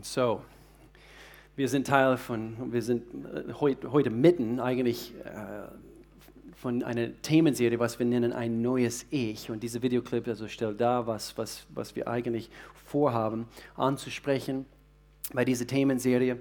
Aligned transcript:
So, 0.00 0.42
wir 1.54 1.68
sind 1.68 1.86
Teil 1.86 2.16
von, 2.16 2.72
wir 2.72 2.82
sind 2.82 3.04
äh, 3.26 3.52
heute, 3.60 3.92
heute 3.92 4.10
mitten 4.10 4.58
eigentlich 4.58 5.12
äh, 5.24 5.68
von 6.56 6.82
einer 6.82 7.08
Themenserie, 7.20 7.78
was 7.78 7.98
wir 7.98 8.06
nennen 8.06 8.32
ein 8.32 8.62
neues 8.62 9.06
Ich. 9.10 9.50
Und 9.50 9.62
diese 9.62 9.82
Videoclip 9.82 10.26
also 10.26 10.48
stellt 10.48 10.80
dar, 10.80 11.06
was, 11.06 11.36
was, 11.36 11.66
was 11.74 11.94
wir 11.94 12.08
eigentlich 12.08 12.50
vorhaben 12.74 13.46
anzusprechen 13.76 14.64
bei 15.34 15.44
dieser 15.44 15.66
Themenserie. 15.66 16.38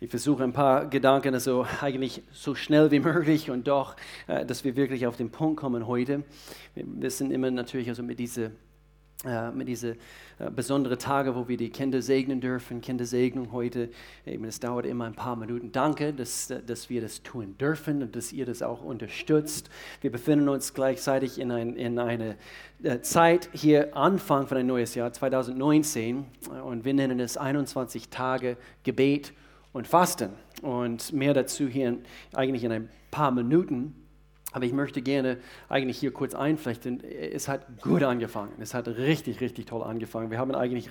Ich 0.00 0.10
versuche 0.10 0.42
ein 0.42 0.52
paar 0.52 0.86
Gedanken, 0.86 1.34
also 1.34 1.66
eigentlich 1.80 2.22
so 2.32 2.54
schnell 2.54 2.90
wie 2.90 3.00
möglich 3.00 3.50
und 3.50 3.68
doch, 3.68 3.96
äh, 4.26 4.46
dass 4.46 4.64
wir 4.64 4.76
wirklich 4.76 5.06
auf 5.06 5.16
den 5.16 5.30
Punkt 5.30 5.60
kommen 5.60 5.86
heute. 5.86 6.24
Wir 6.74 7.10
sind 7.10 7.32
immer 7.32 7.50
natürlich 7.50 7.88
also 7.88 8.02
mit 8.02 8.18
dieser 8.18 8.50
äh, 9.24 9.50
mit 9.50 9.66
diesen 9.66 9.96
äh, 10.38 10.48
besonderen 10.48 10.96
Tage, 10.96 11.34
wo 11.34 11.48
wir 11.48 11.56
die 11.56 11.70
Kinder 11.70 12.00
segnen 12.02 12.40
dürfen, 12.40 12.80
Kindersegnung 12.80 13.50
heute. 13.50 13.90
Es 14.24 14.60
dauert 14.60 14.86
immer 14.86 15.06
ein 15.06 15.14
paar 15.14 15.34
Minuten. 15.34 15.72
Danke, 15.72 16.12
dass, 16.12 16.52
dass 16.64 16.88
wir 16.88 17.00
das 17.00 17.24
tun 17.24 17.58
dürfen 17.58 18.00
und 18.04 18.14
dass 18.14 18.32
ihr 18.32 18.46
das 18.46 18.62
auch 18.62 18.80
unterstützt. 18.80 19.70
Wir 20.02 20.12
befinden 20.12 20.48
uns 20.48 20.72
gleichzeitig 20.72 21.40
in, 21.40 21.50
ein, 21.50 21.74
in 21.74 21.98
einer 21.98 22.36
äh, 22.84 23.00
Zeit 23.00 23.48
hier, 23.52 23.96
Anfang 23.96 24.46
von 24.46 24.56
ein 24.56 24.66
neues 24.66 24.94
Jahr 24.94 25.12
2019, 25.12 26.24
und 26.64 26.84
wir 26.84 26.94
nennen 26.94 27.18
es 27.18 27.36
21 27.36 28.10
Tage 28.10 28.56
Gebet 28.84 29.32
und 29.72 29.88
Fasten. 29.88 30.30
Und 30.62 31.12
mehr 31.12 31.34
dazu 31.34 31.66
hier 31.66 31.98
eigentlich 32.34 32.62
in 32.62 32.70
ein 32.70 32.88
paar 33.10 33.32
Minuten. 33.32 34.07
Aber 34.52 34.64
ich 34.64 34.72
möchte 34.72 35.02
gerne 35.02 35.36
eigentlich 35.68 35.98
hier 35.98 36.10
kurz 36.10 36.34
einflechten. 36.34 37.04
Es 37.04 37.48
hat 37.48 37.82
gut 37.82 38.02
angefangen. 38.02 38.52
Es 38.60 38.72
hat 38.72 38.88
richtig, 38.88 39.42
richtig 39.42 39.66
toll 39.66 39.82
angefangen. 39.82 40.30
Wir 40.30 40.38
haben 40.38 40.54
eigentlich, 40.54 40.88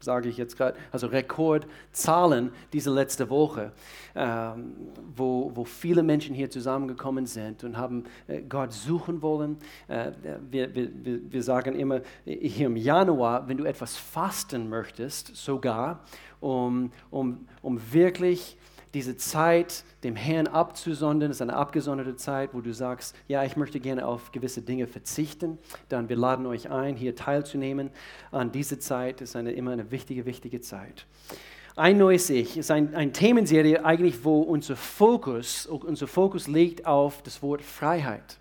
sage 0.00 0.28
ich 0.28 0.36
jetzt 0.36 0.58
gerade, 0.58 0.76
also 0.92 1.06
Rekordzahlen 1.06 2.52
diese 2.74 2.90
letzte 2.92 3.30
Woche, 3.30 3.72
ähm, 4.14 4.74
wo, 5.16 5.50
wo 5.54 5.64
viele 5.64 6.02
Menschen 6.02 6.34
hier 6.34 6.50
zusammengekommen 6.50 7.24
sind 7.24 7.64
und 7.64 7.78
haben 7.78 8.04
äh, 8.26 8.42
Gott 8.42 8.74
suchen 8.74 9.22
wollen. 9.22 9.56
Äh, 9.88 10.12
wir, 10.50 10.74
wir, 10.74 10.90
wir 11.32 11.42
sagen 11.42 11.76
immer 11.76 12.02
hier 12.26 12.66
im 12.66 12.76
Januar, 12.76 13.48
wenn 13.48 13.56
du 13.56 13.64
etwas 13.64 13.96
fasten 13.96 14.68
möchtest, 14.68 15.34
sogar, 15.34 16.00
um, 16.40 16.92
um, 17.10 17.46
um 17.62 17.80
wirklich 17.92 18.58
diese 18.94 19.16
Zeit 19.16 19.84
dem 20.04 20.16
Herrn 20.16 20.46
abzusondern, 20.46 21.30
ist 21.30 21.42
eine 21.42 21.54
abgesonderte 21.54 22.16
Zeit, 22.16 22.54
wo 22.54 22.60
du 22.60 22.72
sagst, 22.72 23.16
ja, 23.26 23.44
ich 23.44 23.56
möchte 23.56 23.80
gerne 23.80 24.06
auf 24.06 24.32
gewisse 24.32 24.62
Dinge 24.62 24.86
verzichten, 24.86 25.58
dann 25.88 26.08
wir 26.08 26.16
laden 26.16 26.46
euch 26.46 26.70
ein, 26.70 26.96
hier 26.96 27.16
teilzunehmen 27.16 27.90
an 28.30 28.52
diese 28.52 28.78
Zeit. 28.78 29.20
Ist 29.20 29.36
eine, 29.36 29.52
immer 29.52 29.72
eine 29.72 29.90
wichtige, 29.90 30.26
wichtige 30.26 30.60
Zeit. 30.60 31.06
Ein 31.76 31.98
neues 31.98 32.30
Ich 32.30 32.56
ist 32.56 32.70
ein, 32.70 32.94
eine 32.94 33.10
Themenserie 33.10 33.84
eigentlich, 33.84 34.24
wo 34.24 34.42
unser 34.42 34.76
Fokus, 34.76 35.66
unser 35.66 36.06
Fokus 36.06 36.46
liegt 36.46 36.86
auf 36.86 37.22
das 37.22 37.42
Wort 37.42 37.62
Freiheit. 37.62 38.38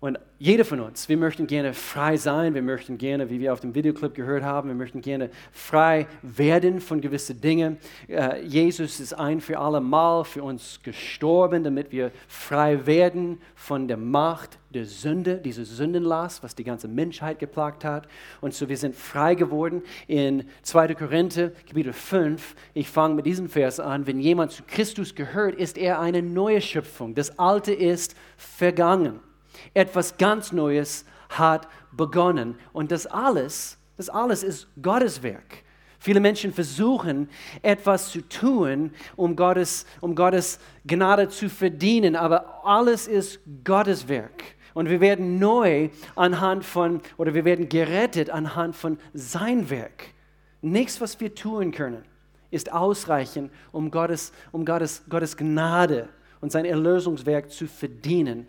Und 0.00 0.18
jeder 0.38 0.64
von 0.64 0.80
uns, 0.80 1.10
wir 1.10 1.18
möchten 1.18 1.46
gerne 1.46 1.74
frei 1.74 2.16
sein, 2.16 2.54
wir 2.54 2.62
möchten 2.62 2.96
gerne, 2.96 3.28
wie 3.28 3.38
wir 3.38 3.52
auf 3.52 3.60
dem 3.60 3.74
Videoclip 3.74 4.14
gehört 4.14 4.42
haben, 4.42 4.70
wir 4.70 4.74
möchten 4.74 5.02
gerne 5.02 5.28
frei 5.52 6.06
werden 6.22 6.80
von 6.80 7.02
gewissen 7.02 7.38
Dingen. 7.38 7.76
Äh, 8.08 8.42
Jesus 8.46 8.98
ist 8.98 9.12
ein 9.12 9.42
für 9.42 9.58
alle 9.58 9.82
Mal 9.82 10.24
für 10.24 10.42
uns 10.42 10.80
gestorben, 10.82 11.64
damit 11.64 11.92
wir 11.92 12.12
frei 12.28 12.86
werden 12.86 13.42
von 13.54 13.88
der 13.88 13.98
Macht 13.98 14.58
der 14.70 14.86
Sünde, 14.86 15.36
diese 15.36 15.66
Sündenlast, 15.66 16.42
was 16.42 16.54
die 16.54 16.64
ganze 16.64 16.88
Menschheit 16.88 17.38
geplagt 17.38 17.84
hat. 17.84 18.08
Und 18.40 18.54
so 18.54 18.70
wir 18.70 18.78
sind 18.78 18.94
frei 18.94 19.34
geworden 19.34 19.82
in 20.06 20.44
2. 20.62 20.94
Korinther, 20.94 21.50
Kapitel 21.68 21.92
5. 21.92 22.54
Ich 22.72 22.88
fange 22.88 23.16
mit 23.16 23.26
diesem 23.26 23.50
Vers 23.50 23.78
an. 23.78 24.06
Wenn 24.06 24.18
jemand 24.18 24.52
zu 24.52 24.62
Christus 24.66 25.14
gehört, 25.14 25.56
ist 25.56 25.76
er 25.76 26.00
eine 26.00 26.22
neue 26.22 26.62
Schöpfung. 26.62 27.14
Das 27.14 27.38
Alte 27.38 27.74
ist 27.74 28.16
vergangen. 28.38 29.20
Etwas 29.74 30.16
ganz 30.16 30.52
Neues 30.52 31.04
hat 31.28 31.68
begonnen. 31.92 32.58
Und 32.72 32.90
das 32.92 33.06
alles, 33.06 33.78
das 33.96 34.08
alles 34.08 34.42
ist 34.42 34.68
Gottes 34.80 35.22
Werk. 35.22 35.64
Viele 35.98 36.20
Menschen 36.20 36.52
versuchen, 36.54 37.28
etwas 37.60 38.10
zu 38.10 38.22
tun, 38.22 38.92
um 39.16 39.36
Gottes, 39.36 39.84
um 40.00 40.14
Gottes 40.14 40.58
Gnade 40.86 41.28
zu 41.28 41.50
verdienen, 41.50 42.16
aber 42.16 42.64
alles 42.64 43.06
ist 43.06 43.40
Gottes 43.64 44.08
Werk. 44.08 44.42
Und 44.72 44.88
wir 44.88 45.00
werden 45.00 45.38
neu 45.38 45.90
anhand 46.16 46.64
von, 46.64 47.02
oder 47.18 47.34
wir 47.34 47.44
werden 47.44 47.68
gerettet 47.68 48.30
anhand 48.30 48.76
von 48.76 48.98
sein 49.12 49.68
Werk. 49.68 50.14
Nichts, 50.62 51.02
was 51.02 51.20
wir 51.20 51.34
tun 51.34 51.70
können, 51.70 52.04
ist 52.50 52.72
ausreichend, 52.72 53.52
um 53.70 53.90
Gottes, 53.90 54.32
um 54.52 54.64
Gottes, 54.64 55.02
Gottes 55.08 55.36
Gnade 55.36 56.08
und 56.40 56.50
sein 56.50 56.64
Erlösungswerk 56.64 57.50
zu 57.50 57.66
verdienen. 57.66 58.48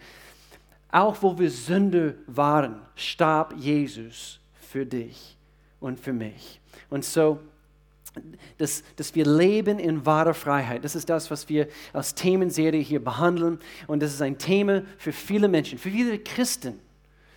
Auch 0.91 1.21
wo 1.21 1.37
wir 1.39 1.49
Sünde 1.49 2.17
waren, 2.27 2.81
starb 2.95 3.53
Jesus 3.57 4.39
für 4.53 4.85
dich 4.85 5.37
und 5.79 5.99
für 5.99 6.13
mich. 6.13 6.59
Und 6.89 7.05
so, 7.05 7.39
dass, 8.57 8.83
dass 8.97 9.15
wir 9.15 9.25
leben 9.25 9.79
in 9.79 10.05
wahrer 10.05 10.33
Freiheit. 10.33 10.83
Das 10.83 10.95
ist 10.95 11.09
das, 11.09 11.31
was 11.31 11.47
wir 11.49 11.67
als 11.93 12.13
Themenserie 12.13 12.81
hier 12.81 13.03
behandeln. 13.03 13.59
Und 13.87 14.01
das 14.03 14.13
ist 14.13 14.21
ein 14.21 14.37
Thema 14.37 14.83
für 14.97 15.13
viele 15.13 15.47
Menschen, 15.47 15.77
für 15.77 15.89
viele 15.89 16.19
Christen. 16.19 16.79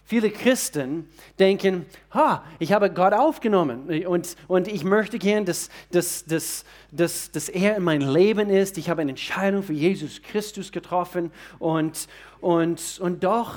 Viele 0.07 0.31
Christen 0.31 1.09
denken, 1.39 1.87
ha, 2.13 2.45
ich 2.59 2.75
habe 2.75 2.91
Gott 2.91 3.15
aufgenommen 3.15 4.05
und, 4.05 4.37
und 4.49 4.69
ich 4.69 4.85
möchte 4.85 5.19
gern, 5.19 5.47
dass, 5.47 5.71
dass, 5.93 6.27
dass, 6.27 6.67
dass, 6.93 7.31
dass 7.31 7.49
er 7.49 7.79
in 7.79 7.85
mein 7.85 8.03
Leben 8.03 8.51
ist. 8.51 8.77
Ich 8.77 8.91
habe 8.91 9.01
eine 9.01 9.13
Entscheidung 9.13 9.63
für 9.63 9.73
Jesus 9.73 10.21
Christus 10.21 10.73
getroffen 10.73 11.33
und, 11.59 12.07
und, 12.45 13.01
und 13.01 13.25
doch, 13.25 13.57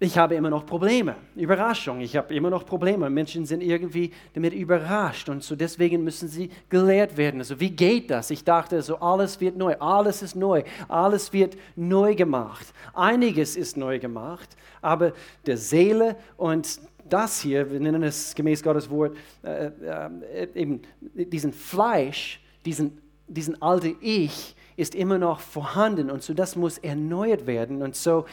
ich 0.00 0.16
habe 0.16 0.34
immer 0.34 0.48
noch 0.48 0.64
Probleme. 0.64 1.16
Überraschung, 1.36 2.00
ich 2.00 2.16
habe 2.16 2.34
immer 2.34 2.48
noch 2.48 2.64
Probleme. 2.64 3.10
Menschen 3.10 3.44
sind 3.44 3.62
irgendwie 3.62 4.10
damit 4.32 4.54
überrascht 4.54 5.28
und 5.28 5.42
so 5.42 5.54
deswegen 5.54 6.02
müssen 6.02 6.26
sie 6.26 6.48
gelehrt 6.70 7.18
werden. 7.18 7.40
Also 7.40 7.60
wie 7.60 7.68
geht 7.68 8.10
das? 8.10 8.30
Ich 8.30 8.42
dachte, 8.42 8.80
so 8.80 8.96
alles 8.96 9.38
wird 9.38 9.58
neu, 9.58 9.76
alles 9.80 10.22
ist 10.22 10.34
neu, 10.34 10.62
alles 10.88 11.30
wird 11.34 11.58
neu 11.76 12.14
gemacht. 12.14 12.72
Einiges 12.94 13.54
ist 13.54 13.76
neu 13.76 13.98
gemacht, 13.98 14.56
aber 14.80 15.12
der 15.44 15.58
Seele 15.58 16.16
und 16.38 16.80
das 17.06 17.42
hier, 17.42 17.70
wir 17.70 17.80
nennen 17.80 18.02
es 18.02 18.34
gemäß 18.34 18.62
Gottes 18.62 18.88
Wort, 18.88 19.14
äh, 19.42 19.66
äh, 19.66 20.48
eben 20.54 20.80
diesen 21.02 21.52
Fleisch, 21.52 22.40
diesen, 22.64 22.96
diesen 23.28 23.60
alte 23.60 23.94
Ich, 24.00 24.56
ist 24.76 24.94
immer 24.94 25.18
noch 25.18 25.40
vorhanden 25.40 26.10
und 26.10 26.22
so 26.22 26.34
das 26.34 26.56
muss 26.56 26.78
erneuert 26.78 27.46
werden. 27.46 27.82
Und 27.82 27.96
so 27.96 28.26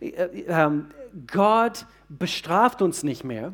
äh, 0.00 0.08
äh, 0.10 0.70
Gott 1.26 1.86
bestraft 2.08 2.82
uns 2.82 3.02
nicht 3.02 3.24
mehr. 3.24 3.52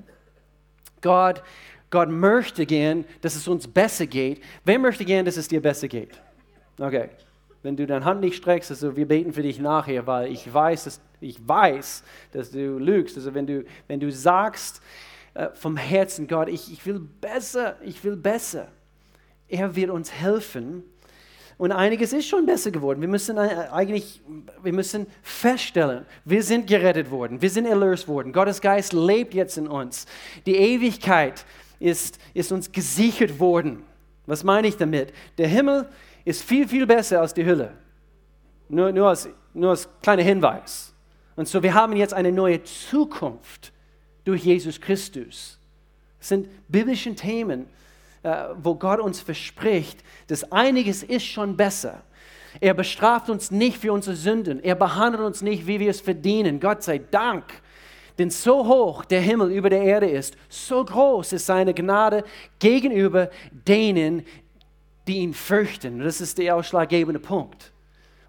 Gott, 1.00 1.43
Gott 1.91 2.09
möchte 2.09 2.66
gern, 2.66 3.05
dass 3.21 3.37
es 3.37 3.47
uns 3.47 3.69
besser 3.69 4.06
geht. 4.06 4.43
Wer 4.65 4.78
möchte 4.78 5.05
gern, 5.05 5.25
dass 5.25 5.37
es 5.37 5.49
dir 5.49 5.60
besser 5.60 5.88
geht? 5.88 6.21
Okay. 6.78 7.10
Wenn 7.62 7.77
du 7.77 7.87
deine 7.87 8.05
Hand 8.05 8.21
nicht 8.21 8.37
streckst, 8.37 8.71
also 8.71 8.94
wir 8.94 9.09
beten 9.09 9.32
für 9.32 9.43
dich 9.43 9.59
nachher, 9.59 10.06
weil 10.06 10.31
ich 10.31 10.53
weiß, 10.53 10.84
dass, 10.84 11.00
ich 11.21 11.47
weiß, 11.49 12.05
dass 12.32 12.50
du 12.50 12.78
lügst. 12.78 13.16
Also 13.16 13.32
wenn 13.32 13.47
du, 13.47 13.65
wenn 13.87 14.00
du 14.00 14.12
sagst 14.12 14.82
äh, 15.32 15.49
vom 15.55 15.78
Herzen, 15.78 16.26
Gott, 16.26 16.49
ich, 16.49 16.71
ich 16.71 16.84
will 16.84 17.00
besser, 17.00 17.76
ich 17.82 18.05
will 18.05 18.16
besser, 18.16 18.69
er 19.49 19.76
wird 19.76 19.91
uns 19.91 20.12
helfen, 20.12 20.82
und 21.56 21.72
einiges 21.72 22.12
ist 22.12 22.26
schon 22.26 22.47
besser 22.47 22.70
geworden. 22.70 23.00
Wir 23.00 23.09
müssen 23.09 23.37
äh, 23.37 23.69
eigentlich, 23.70 24.20
wir 24.62 24.72
müssen 24.72 25.06
feststellen, 25.22 26.04
wir 26.25 26.42
sind 26.42 26.66
gerettet 26.66 27.10
worden, 27.10 27.41
wir 27.41 27.50
sind 27.50 27.66
erlöst 27.66 28.09
worden. 28.09 28.32
Gottes 28.32 28.60
Geist 28.60 28.92
lebt 28.92 29.34
jetzt 29.34 29.56
in 29.56 29.69
uns. 29.69 30.06
Die 30.47 30.56
Ewigkeit 30.56 31.44
ist, 31.78 32.19
ist 32.32 32.50
uns 32.50 32.72
gesichert 32.72 33.38
worden. 33.38 33.84
Was 34.26 34.43
meine 34.43 34.69
ich 34.69 34.76
damit? 34.76 35.12
Der 35.38 35.49
Himmel 35.49 35.88
ist 36.25 36.43
viel, 36.43 36.67
viel 36.67 36.87
besser 36.87 37.20
als 37.20 37.34
die 37.34 37.44
Hölle. 37.44 37.73
Nur, 38.69 38.90
nur, 38.90 39.08
als, 39.08 39.28
nur 39.52 39.70
als 39.70 39.88
kleiner 40.02 40.23
Hinweis. 40.23 40.94
Und 41.37 41.46
so, 41.49 41.62
wir 41.62 41.75
haben 41.75 41.94
jetzt 41.96 42.14
eine 42.14 42.32
neue 42.32 42.62
Zukunft 42.62 43.73
durch 44.25 44.44
Jesus 44.44 44.81
Christus. 44.81 45.58
Das 46.19 46.28
sind 46.28 46.49
biblische 46.69 47.14
Themen, 47.14 47.67
wo 48.56 48.75
Gott 48.75 49.00
uns 49.00 49.21
verspricht, 49.21 50.03
dass 50.29 50.50
einiges 50.50 51.03
ist 51.03 51.26
schon 51.26 51.56
besser. 51.56 52.03
Er 52.61 52.75
bestraft 52.75 53.29
uns 53.29 53.50
nicht 53.50 53.79
für 53.79 53.93
unsere 53.93 54.17
Sünden. 54.17 54.62
Er 54.62 54.75
behandelt 54.76 55.25
uns 55.25 55.43
nicht, 55.43 55.67
wie 55.67 55.81
wir 55.81 55.91
es 55.91 56.00
verdienen. 56.00 56.61
Gott 56.61 56.82
sei 56.82 56.99
Dank. 56.99 57.44
Denn 58.19 58.31
so 58.31 58.67
hoch 58.67 59.05
der 59.05 59.21
Himmel 59.21 59.50
über 59.50 59.69
der 59.69 59.82
Erde 59.82 60.09
ist, 60.09 60.37
so 60.49 60.85
groß 60.85 61.32
ist 61.32 61.47
seine 61.47 61.75
Gnade 61.75 62.23
gegenüber 62.61 63.29
denen, 63.50 64.25
die 65.06 65.19
ihn 65.19 65.35
fürchten. 65.35 65.99
Das 65.99 66.21
ist 66.21 66.38
der 66.38 66.55
ausschlaggebende 66.56 67.19
Punkt. 67.19 67.73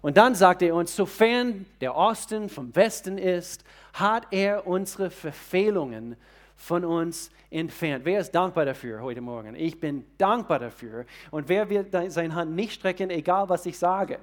Und 0.02 0.16
dann 0.16 0.34
sagt 0.34 0.62
er 0.62 0.74
uns, 0.74 0.94
sofern 0.94 1.66
der 1.80 1.96
Osten 1.96 2.48
vom 2.48 2.74
Westen 2.74 3.16
ist, 3.16 3.64
hat 3.92 4.26
er 4.30 4.66
unsere 4.66 5.10
Verfehlungen 5.10 6.16
von 6.56 6.84
uns 6.84 7.30
entfernt. 7.50 8.04
Wer 8.04 8.20
ist 8.20 8.32
dankbar 8.32 8.64
dafür 8.64 9.00
heute 9.02 9.20
Morgen? 9.20 9.54
Ich 9.54 9.78
bin 9.78 10.04
dankbar 10.18 10.58
dafür. 10.58 11.04
Und 11.30 11.48
wer 11.48 11.68
wird 11.68 11.94
seine 12.10 12.34
Hand 12.34 12.54
nicht 12.54 12.72
strecken, 12.72 13.10
egal 13.10 13.48
was 13.48 13.66
ich 13.66 13.78
sage? 13.78 14.18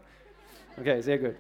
Okay, 0.78 1.02
sehr 1.02 1.20
gut. 1.20 1.36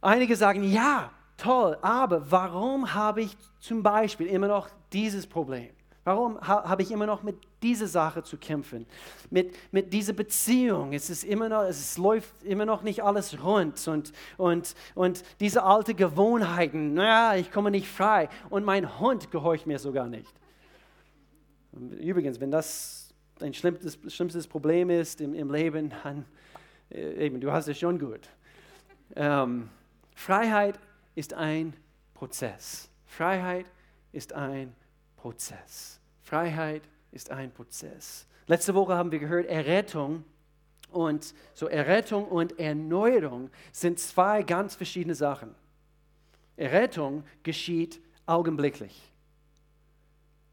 Einige 0.00 0.34
sagen, 0.34 0.64
ja, 0.64 1.10
toll, 1.36 1.76
aber 1.82 2.30
warum 2.30 2.94
habe 2.94 3.22
ich 3.22 3.36
zum 3.60 3.82
Beispiel 3.82 4.26
immer 4.26 4.48
noch 4.48 4.68
dieses 4.92 5.26
Problem? 5.26 5.70
Warum 6.08 6.40
ha 6.40 6.66
habe 6.66 6.80
ich 6.80 6.90
immer 6.90 7.04
noch 7.04 7.22
mit 7.22 7.36
dieser 7.62 7.86
Sache 7.86 8.22
zu 8.22 8.38
kämpfen? 8.38 8.86
Mit, 9.28 9.54
mit 9.74 9.92
dieser 9.92 10.14
Beziehung. 10.14 10.94
Es, 10.94 11.10
ist 11.10 11.22
immer 11.22 11.50
noch, 11.50 11.64
es 11.64 11.98
läuft 11.98 12.32
immer 12.44 12.64
noch 12.64 12.82
nicht 12.82 13.04
alles 13.04 13.44
rund. 13.44 13.86
Und, 13.86 14.12
und, 14.38 14.74
und 14.94 15.22
diese 15.38 15.64
alten 15.64 15.94
Gewohnheiten, 15.94 16.94
naja, 16.94 17.38
ich 17.38 17.52
komme 17.52 17.70
nicht 17.70 17.88
frei. 17.88 18.30
Und 18.48 18.64
mein 18.64 18.98
Hund 18.98 19.30
gehorcht 19.30 19.66
mir 19.66 19.78
sogar 19.78 20.06
nicht. 20.06 20.32
Übrigens, 22.00 22.40
wenn 22.40 22.50
das 22.50 23.12
ein 23.42 23.52
schlimmstes, 23.52 23.98
schlimmstes 24.08 24.48
Problem 24.48 24.88
ist 24.88 25.20
im, 25.20 25.34
im 25.34 25.52
Leben, 25.52 25.92
dann 26.02 26.24
äh, 26.90 27.26
eben, 27.26 27.38
du 27.38 27.52
hast 27.52 27.68
es 27.68 27.78
schon 27.78 27.98
gut. 27.98 28.30
Ähm, 29.14 29.68
Freiheit 30.14 30.80
ist 31.14 31.34
ein 31.34 31.74
Prozess. 32.14 32.88
Freiheit 33.04 33.66
ist 34.12 34.32
ein 34.32 34.68
Prozess. 34.68 34.87
Freiheit 36.22 36.82
ist 37.12 37.30
ein 37.30 37.52
Prozess. 37.52 38.26
Letzte 38.46 38.74
Woche 38.74 38.94
haben 38.94 39.10
wir 39.12 39.18
gehört, 39.18 39.46
Errettung 39.46 40.24
und 40.90 41.34
so 41.54 41.66
Errettung 41.66 42.26
und 42.26 42.58
Erneuerung 42.58 43.50
sind 43.72 43.98
zwei 43.98 44.42
ganz 44.42 44.74
verschiedene 44.74 45.14
Sachen. 45.14 45.54
Errettung 46.56 47.24
geschieht 47.42 48.00
augenblicklich. 48.26 49.12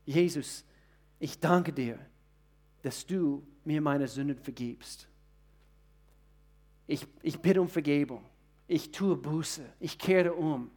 Jesus, 0.05 0.63
ich 1.19 1.39
danke 1.39 1.73
dir, 1.73 1.97
dass 2.83 3.05
du 3.05 3.45
mir 3.63 3.81
meine 3.81 4.07
Sünden 4.07 4.37
vergibst. 4.37 5.07
Ich, 6.87 7.07
ich 7.23 7.39
bitte 7.39 7.61
um 7.61 7.67
Vergebung. 7.67 8.23
Ich 8.67 8.91
tue 8.91 9.15
Buße. 9.15 9.63
Ich 9.79 9.97
kehre 9.97 10.33
um. 10.33 10.69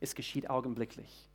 Es 0.00 0.14
geschieht 0.14 0.50
augenblicklich. 0.50 1.30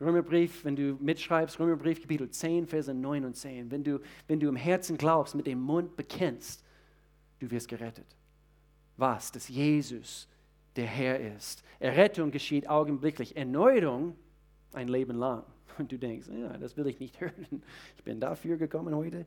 Römerbrief, 0.00 0.64
wenn 0.64 0.76
du 0.76 0.96
mitschreibst, 0.98 1.60
Römerbrief 1.60 2.00
Kapitel 2.00 2.30
10, 2.30 2.66
Verse 2.66 2.92
9 2.92 3.24
und 3.24 3.36
10. 3.36 3.70
Wenn 3.70 3.84
du, 3.84 4.00
wenn 4.26 4.40
du 4.40 4.48
im 4.48 4.56
Herzen 4.56 4.96
glaubst, 4.96 5.34
mit 5.34 5.46
dem 5.46 5.60
Mund 5.60 5.94
bekennst, 5.94 6.64
du 7.38 7.50
wirst 7.50 7.68
gerettet. 7.68 8.06
Was? 8.96 9.30
Dass 9.30 9.48
Jesus 9.48 10.26
der 10.76 10.86
Herr 10.86 11.20
ist. 11.36 11.62
Errettung 11.78 12.30
geschieht 12.30 12.68
augenblicklich. 12.68 13.36
Erneuerung 13.36 14.16
ein 14.72 14.88
Leben 14.88 15.16
lang. 15.16 15.42
Und 15.78 15.92
du 15.92 15.98
denkst, 15.98 16.28
ja, 16.28 16.56
das 16.56 16.76
will 16.76 16.86
ich 16.86 16.98
nicht 16.98 17.20
hören. 17.20 17.62
Ich 17.96 18.04
bin 18.04 18.20
dafür 18.20 18.56
gekommen 18.56 18.94
heute. 18.94 19.26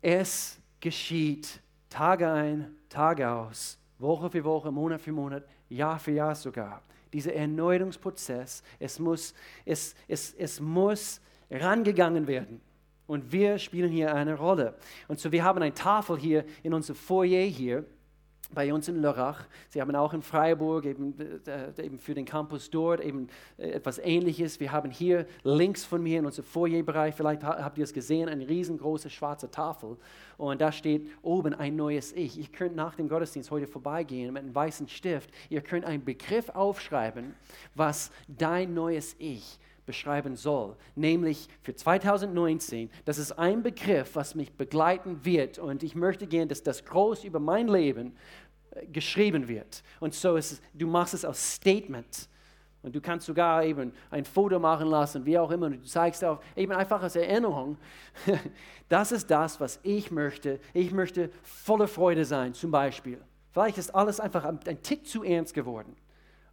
Es 0.00 0.58
geschieht 0.80 1.60
Tage 1.88 2.28
ein, 2.28 2.74
Tage 2.88 3.30
aus, 3.30 3.78
Woche 3.98 4.30
für 4.30 4.42
Woche, 4.42 4.72
Monat 4.72 5.00
für 5.00 5.12
Monat, 5.12 5.44
Jahr 5.68 5.98
für 5.98 6.10
Jahr 6.10 6.34
sogar 6.34 6.82
dieser 7.12 7.34
Erneuerungsprozess, 7.34 8.62
es 8.78 8.98
muss, 8.98 9.34
es, 9.64 9.94
es, 10.08 10.34
es 10.34 10.60
muss 10.60 11.20
rangegangen 11.50 12.26
werden. 12.26 12.60
Und 13.06 13.32
wir 13.32 13.58
spielen 13.58 13.90
hier 13.90 14.14
eine 14.14 14.34
Rolle. 14.34 14.74
Und 15.08 15.20
so, 15.20 15.32
wir 15.32 15.44
haben 15.44 15.60
eine 15.60 15.74
Tafel 15.74 16.18
hier 16.18 16.44
in 16.62 16.72
unserem 16.72 16.96
Foyer 16.96 17.44
hier 17.44 17.84
bei 18.54 18.72
uns 18.72 18.88
in 18.88 19.00
Lörrach. 19.00 19.44
Sie 19.68 19.80
haben 19.80 19.94
auch 19.94 20.14
in 20.14 20.22
Freiburg 20.22 20.84
eben, 20.84 21.14
äh, 21.46 21.84
eben 21.84 21.98
für 21.98 22.14
den 22.14 22.24
Campus 22.24 22.70
dort 22.70 23.00
eben 23.00 23.28
äh, 23.58 23.70
etwas 23.70 23.98
Ähnliches. 23.98 24.60
Wir 24.60 24.72
haben 24.72 24.90
hier 24.90 25.26
links 25.42 25.84
von 25.84 26.02
mir 26.02 26.18
in 26.18 26.26
unserem 26.26 26.44
Foyerbereich, 26.44 27.14
vielleicht 27.14 27.42
habt 27.42 27.78
ihr 27.78 27.84
es 27.84 27.92
gesehen, 27.92 28.28
eine 28.28 28.48
riesengroße 28.48 29.10
schwarze 29.10 29.50
Tafel. 29.50 29.96
Und 30.36 30.60
da 30.60 30.72
steht 30.72 31.08
oben 31.22 31.54
ein 31.54 31.76
neues 31.76 32.12
Ich. 32.12 32.38
Ihr 32.38 32.48
könnt 32.48 32.74
nach 32.74 32.94
dem 32.94 33.08
Gottesdienst 33.08 33.50
heute 33.50 33.66
vorbeigehen 33.66 34.32
mit 34.32 34.42
einem 34.42 34.54
weißen 34.54 34.88
Stift. 34.88 35.30
Ihr 35.48 35.60
könnt 35.60 35.84
einen 35.84 36.04
Begriff 36.04 36.48
aufschreiben, 36.50 37.34
was 37.74 38.10
dein 38.28 38.74
neues 38.74 39.14
Ich 39.18 39.58
beschreiben 39.86 40.36
soll, 40.36 40.76
nämlich 40.94 41.48
für 41.62 41.74
2019. 41.74 42.90
Das 43.04 43.18
ist 43.18 43.32
ein 43.32 43.62
Begriff, 43.62 44.14
was 44.14 44.34
mich 44.34 44.52
begleiten 44.52 45.24
wird 45.24 45.58
und 45.58 45.82
ich 45.82 45.94
möchte 45.94 46.26
gerne, 46.26 46.46
dass 46.48 46.62
das 46.62 46.84
groß 46.84 47.24
über 47.24 47.40
mein 47.40 47.68
Leben 47.68 48.16
äh, 48.70 48.86
geschrieben 48.86 49.48
wird. 49.48 49.82
Und 50.00 50.14
so 50.14 50.36
ist 50.36 50.52
es, 50.52 50.62
du 50.74 50.86
machst 50.86 51.14
es 51.14 51.24
als 51.24 51.54
Statement. 51.54 52.28
Und 52.82 52.96
du 52.96 53.00
kannst 53.00 53.26
sogar 53.26 53.64
eben 53.64 53.92
ein 54.10 54.24
Foto 54.24 54.58
machen 54.58 54.88
lassen, 54.88 55.24
wie 55.24 55.38
auch 55.38 55.50
immer, 55.52 55.66
und 55.66 55.72
du 55.74 55.82
zeigst 55.82 56.24
auch 56.24 56.40
eben 56.56 56.72
einfach 56.72 57.00
als 57.00 57.14
Erinnerung, 57.14 57.78
das 58.88 59.12
ist 59.12 59.30
das, 59.30 59.60
was 59.60 59.78
ich 59.84 60.10
möchte. 60.10 60.58
Ich 60.74 60.90
möchte 60.90 61.30
voller 61.44 61.86
Freude 61.86 62.24
sein, 62.24 62.54
zum 62.54 62.72
Beispiel. 62.72 63.22
Vielleicht 63.52 63.78
ist 63.78 63.94
alles 63.94 64.18
einfach 64.18 64.44
ein, 64.44 64.58
ein 64.66 64.82
Tick 64.82 65.06
zu 65.06 65.22
ernst 65.22 65.54
geworden. 65.54 65.94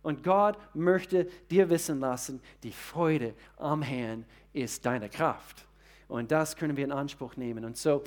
Und 0.02 0.24
Gott 0.24 0.58
möchte 0.74 1.26
dir 1.50 1.70
wissen 1.70 2.00
lassen, 2.00 2.42
die 2.64 2.72
Freude 2.72 3.34
am 3.58 3.82
Herrn 3.82 4.26
ist 4.54 4.86
deine 4.86 5.10
Kraft. 5.10 5.66
Und 6.08 6.32
das 6.32 6.56
können 6.56 6.78
wir 6.78 6.86
in 6.86 6.92
Anspruch 6.92 7.36
nehmen. 7.36 7.66
Und 7.66 7.78
so, 7.78 8.04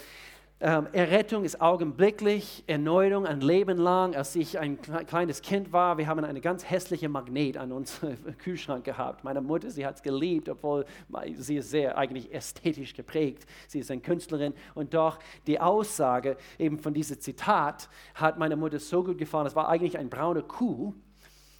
ähm, 0.64 0.86
Errettung 0.92 1.42
ist 1.42 1.60
augenblicklich, 1.60 2.62
Erneuerung 2.68 3.26
ein 3.26 3.40
Leben 3.40 3.78
lang. 3.78 4.14
Als 4.14 4.36
ich 4.36 4.60
ein 4.60 4.80
kleines 4.80 5.42
Kind 5.42 5.72
war, 5.72 5.98
wir 5.98 6.06
haben 6.06 6.24
eine 6.24 6.40
ganz 6.40 6.70
hässliche 6.70 7.08
Magnet 7.08 7.56
an 7.56 7.72
unserem 7.72 8.16
Kühlschrank 8.38 8.84
gehabt. 8.84 9.24
Meine 9.24 9.40
Mutter, 9.40 9.70
sie 9.70 9.84
hat 9.84 9.96
es 9.96 10.02
geliebt, 10.02 10.48
obwohl 10.48 10.86
sie 11.34 11.56
ist 11.56 11.70
sehr 11.70 11.98
eigentlich 11.98 12.32
ästhetisch 12.32 12.94
geprägt. 12.94 13.44
Sie 13.66 13.80
ist 13.80 13.90
eine 13.90 14.02
Künstlerin 14.02 14.54
und 14.74 14.94
doch 14.94 15.18
die 15.48 15.58
Aussage 15.58 16.36
eben 16.60 16.78
von 16.78 16.94
diesem 16.94 17.20
Zitat 17.20 17.88
hat 18.14 18.38
meiner 18.38 18.54
Mutter 18.54 18.78
so 18.78 19.02
gut 19.02 19.18
gefallen. 19.18 19.48
Es 19.48 19.56
war 19.56 19.68
eigentlich 19.68 19.98
eine 19.98 20.08
braune 20.08 20.44
Kuh 20.44 20.94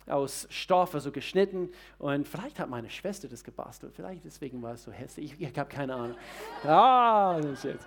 aus 0.07 0.47
Stoff, 0.51 0.95
also 0.95 1.13
geschnitten. 1.13 1.71
Und 1.99 2.27
vielleicht 2.27 2.59
hat 2.59 2.69
meine 2.69 2.91
Schwester 2.91 3.29
das 3.29 3.45
gebastelt. 3.45 3.93
Vielleicht 3.95 4.25
deswegen 4.25 4.63
war 4.63 4.75
es 4.75 4.83
so 4.83 4.93
hässlich. 4.93 5.33
Ich, 5.33 5.41
ich 5.41 5.59
habe 5.59 5.69
keine 5.69 5.95
Ahnung. 5.95 6.17
Ah, 6.65 7.41
das 7.41 7.63
jetzt. 7.63 7.87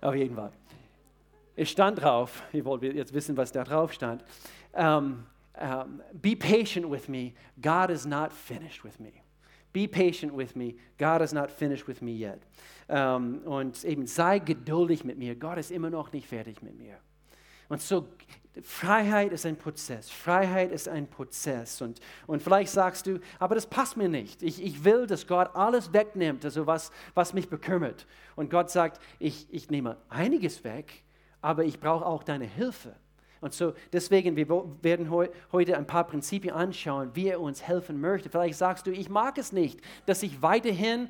Auf 0.00 0.14
jeden 0.14 0.34
Fall. 0.34 0.52
Es 1.56 1.70
stand 1.70 2.00
drauf, 2.00 2.42
ihr 2.52 2.64
wollt 2.64 2.82
jetzt 2.82 3.12
wissen, 3.12 3.36
was 3.36 3.52
da 3.52 3.64
drauf 3.64 3.92
stand. 3.92 4.24
Um, 4.72 5.26
um, 5.60 6.00
be 6.12 6.34
patient 6.34 6.90
with 6.90 7.08
me. 7.08 7.32
God 7.60 7.90
is 7.90 8.06
not 8.06 8.32
finished 8.32 8.82
with 8.82 8.98
me. 8.98 9.12
Be 9.72 9.86
patient 9.86 10.34
with 10.34 10.56
me. 10.56 10.76
God 10.98 11.20
is 11.20 11.32
not 11.32 11.50
finished 11.50 11.86
with 11.86 12.00
me 12.00 12.12
yet. 12.12 12.40
Um, 12.88 13.40
und 13.44 13.84
eben 13.84 14.06
sei 14.06 14.38
geduldig 14.38 15.04
mit 15.04 15.18
mir. 15.18 15.36
Gott 15.36 15.58
ist 15.58 15.70
immer 15.70 15.90
noch 15.90 16.12
nicht 16.12 16.26
fertig 16.26 16.62
mit 16.62 16.78
mir. 16.78 16.98
Und 17.70 17.80
so, 17.80 18.06
Freiheit 18.62 19.32
ist 19.32 19.46
ein 19.46 19.56
Prozess. 19.56 20.10
Freiheit 20.10 20.72
ist 20.72 20.88
ein 20.88 21.08
Prozess. 21.08 21.80
Und, 21.80 22.00
und 22.26 22.42
vielleicht 22.42 22.72
sagst 22.72 23.06
du, 23.06 23.20
aber 23.38 23.54
das 23.54 23.64
passt 23.64 23.96
mir 23.96 24.08
nicht. 24.08 24.42
Ich, 24.42 24.62
ich 24.62 24.84
will, 24.84 25.06
dass 25.06 25.26
Gott 25.26 25.54
alles 25.54 25.92
wegnimmt, 25.92 26.44
also 26.44 26.66
was, 26.66 26.90
was 27.14 27.32
mich 27.32 27.48
bekümmert. 27.48 28.06
Und 28.34 28.50
Gott 28.50 28.68
sagt, 28.68 29.00
ich, 29.20 29.46
ich 29.50 29.70
nehme 29.70 29.96
einiges 30.08 30.64
weg, 30.64 31.04
aber 31.40 31.64
ich 31.64 31.78
brauche 31.78 32.04
auch 32.04 32.24
deine 32.24 32.44
Hilfe. 32.44 32.94
Und 33.40 33.54
so 33.54 33.72
deswegen, 33.92 34.34
wir 34.34 34.48
werden 34.82 35.10
heute 35.52 35.76
ein 35.76 35.86
paar 35.86 36.04
Prinzipien 36.04 36.52
anschauen, 36.52 37.12
wie 37.14 37.28
er 37.28 37.40
uns 37.40 37.62
helfen 37.62 38.00
möchte. 38.00 38.28
Vielleicht 38.28 38.58
sagst 38.58 38.86
du, 38.86 38.90
ich 38.90 39.08
mag 39.08 39.38
es 39.38 39.52
nicht, 39.52 39.80
dass 40.06 40.24
ich 40.24 40.42
weiterhin 40.42 41.08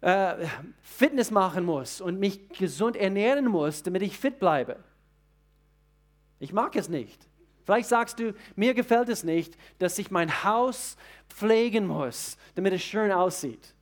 äh, 0.00 0.46
Fitness 0.82 1.30
machen 1.30 1.64
muss 1.64 2.00
und 2.00 2.18
mich 2.18 2.48
gesund 2.50 2.96
ernähren 2.96 3.46
muss, 3.46 3.84
damit 3.84 4.02
ich 4.02 4.18
fit 4.18 4.40
bleibe. 4.40 4.78
Ich 6.38 6.52
mag 6.52 6.76
es 6.76 6.88
nicht. 6.88 7.28
Vielleicht 7.64 7.88
sagst 7.88 8.20
du, 8.20 8.34
mir 8.54 8.74
gefällt 8.74 9.08
es 9.08 9.24
nicht, 9.24 9.56
dass 9.78 9.98
ich 9.98 10.10
mein 10.10 10.44
Haus 10.44 10.96
pflegen 11.28 11.86
muss, 11.86 12.36
damit 12.54 12.72
es 12.72 12.82
schön 12.82 13.10
aussieht. 13.10 13.74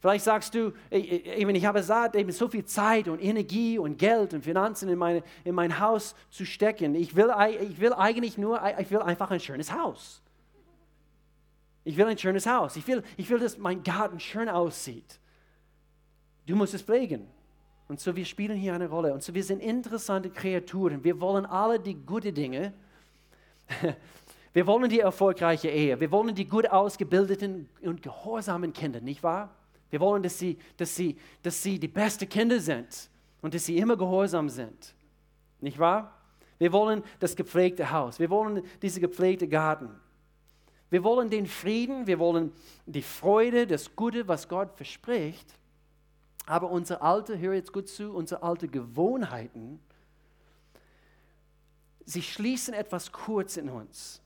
Vielleicht 0.00 0.24
sagst 0.24 0.52
du, 0.56 0.72
eben, 0.90 1.54
ich 1.54 1.64
habe 1.64 1.80
satt, 1.80 2.16
eben 2.16 2.32
so 2.32 2.48
viel 2.48 2.64
Zeit 2.64 3.06
und 3.06 3.22
Energie 3.22 3.78
und 3.78 3.98
Geld 3.98 4.34
und 4.34 4.42
Finanzen 4.42 4.88
in, 4.88 4.98
meine, 4.98 5.22
in 5.44 5.54
mein 5.54 5.78
Haus 5.78 6.16
zu 6.28 6.44
stecken. 6.44 6.96
Ich 6.96 7.14
will, 7.14 7.32
ich 7.60 7.80
will 7.80 7.92
eigentlich 7.92 8.36
nur, 8.36 8.60
ich 8.80 8.90
will 8.90 8.98
einfach 8.98 9.30
ein 9.30 9.38
schönes 9.38 9.72
Haus. 9.72 10.20
Ich 11.84 11.96
will 11.96 12.06
ein 12.06 12.18
schönes 12.18 12.46
Haus. 12.46 12.74
Ich 12.74 12.84
will, 12.88 13.04
ich 13.16 13.30
will, 13.30 13.38
dass 13.38 13.58
mein 13.58 13.84
Garten 13.84 14.18
schön 14.18 14.48
aussieht. 14.48 15.20
Du 16.46 16.56
musst 16.56 16.74
es 16.74 16.82
pflegen. 16.82 17.28
Und 17.88 18.00
so, 18.00 18.14
wir 18.16 18.24
spielen 18.24 18.56
hier 18.56 18.74
eine 18.74 18.88
Rolle. 18.88 19.12
Und 19.12 19.22
so, 19.22 19.34
wir 19.34 19.44
sind 19.44 19.60
interessante 19.60 20.30
Kreaturen. 20.30 21.04
Wir 21.04 21.20
wollen 21.20 21.46
alle 21.46 21.78
die 21.78 21.94
guten 21.94 22.34
Dinge. 22.34 22.72
Wir 24.54 24.66
wollen 24.66 24.90
die 24.90 25.00
erfolgreiche 25.00 25.70
Ehe. 25.70 25.98
Wir 25.98 26.10
wollen 26.10 26.34
die 26.34 26.44
gut 26.44 26.68
ausgebildeten 26.68 27.70
und 27.80 28.02
gehorsamen 28.02 28.74
Kinder, 28.74 29.00
nicht 29.00 29.22
wahr? 29.22 29.48
Wir 29.88 29.98
wollen, 30.00 30.22
dass 30.22 30.38
sie, 30.38 30.58
dass 30.76 30.94
sie, 30.94 31.16
dass 31.42 31.62
sie 31.62 31.78
die 31.78 31.88
besten 31.88 32.28
Kinder 32.28 32.60
sind 32.60 33.08
und 33.40 33.54
dass 33.54 33.64
sie 33.64 33.78
immer 33.78 33.96
gehorsam 33.96 34.48
sind, 34.50 34.94
nicht 35.60 35.78
wahr? 35.78 36.18
Wir 36.58 36.72
wollen 36.72 37.02
das 37.18 37.34
gepflegte 37.34 37.90
Haus. 37.90 38.18
Wir 38.18 38.30
wollen 38.30 38.62
diese 38.82 39.00
gepflegte 39.00 39.48
Garten. 39.48 39.88
Wir 40.90 41.02
wollen 41.02 41.30
den 41.30 41.46
Frieden, 41.46 42.06
wir 42.06 42.18
wollen 42.18 42.52
die 42.86 43.02
Freude, 43.02 43.66
das 43.66 43.96
Gute, 43.96 44.28
was 44.28 44.46
Gott 44.48 44.76
verspricht. 44.76 45.58
Aber 46.52 46.70
unsere 46.70 47.00
alte, 47.00 47.38
hör 47.38 47.54
jetzt 47.54 47.72
gut 47.72 47.88
zu, 47.88 48.12
unsere 48.12 48.42
alte 48.42 48.68
Gewohnheiten, 48.68 49.80
sie 52.04 52.20
schließen 52.20 52.74
etwas 52.74 53.10
kurz 53.10 53.56
in 53.56 53.70
uns. 53.70 54.20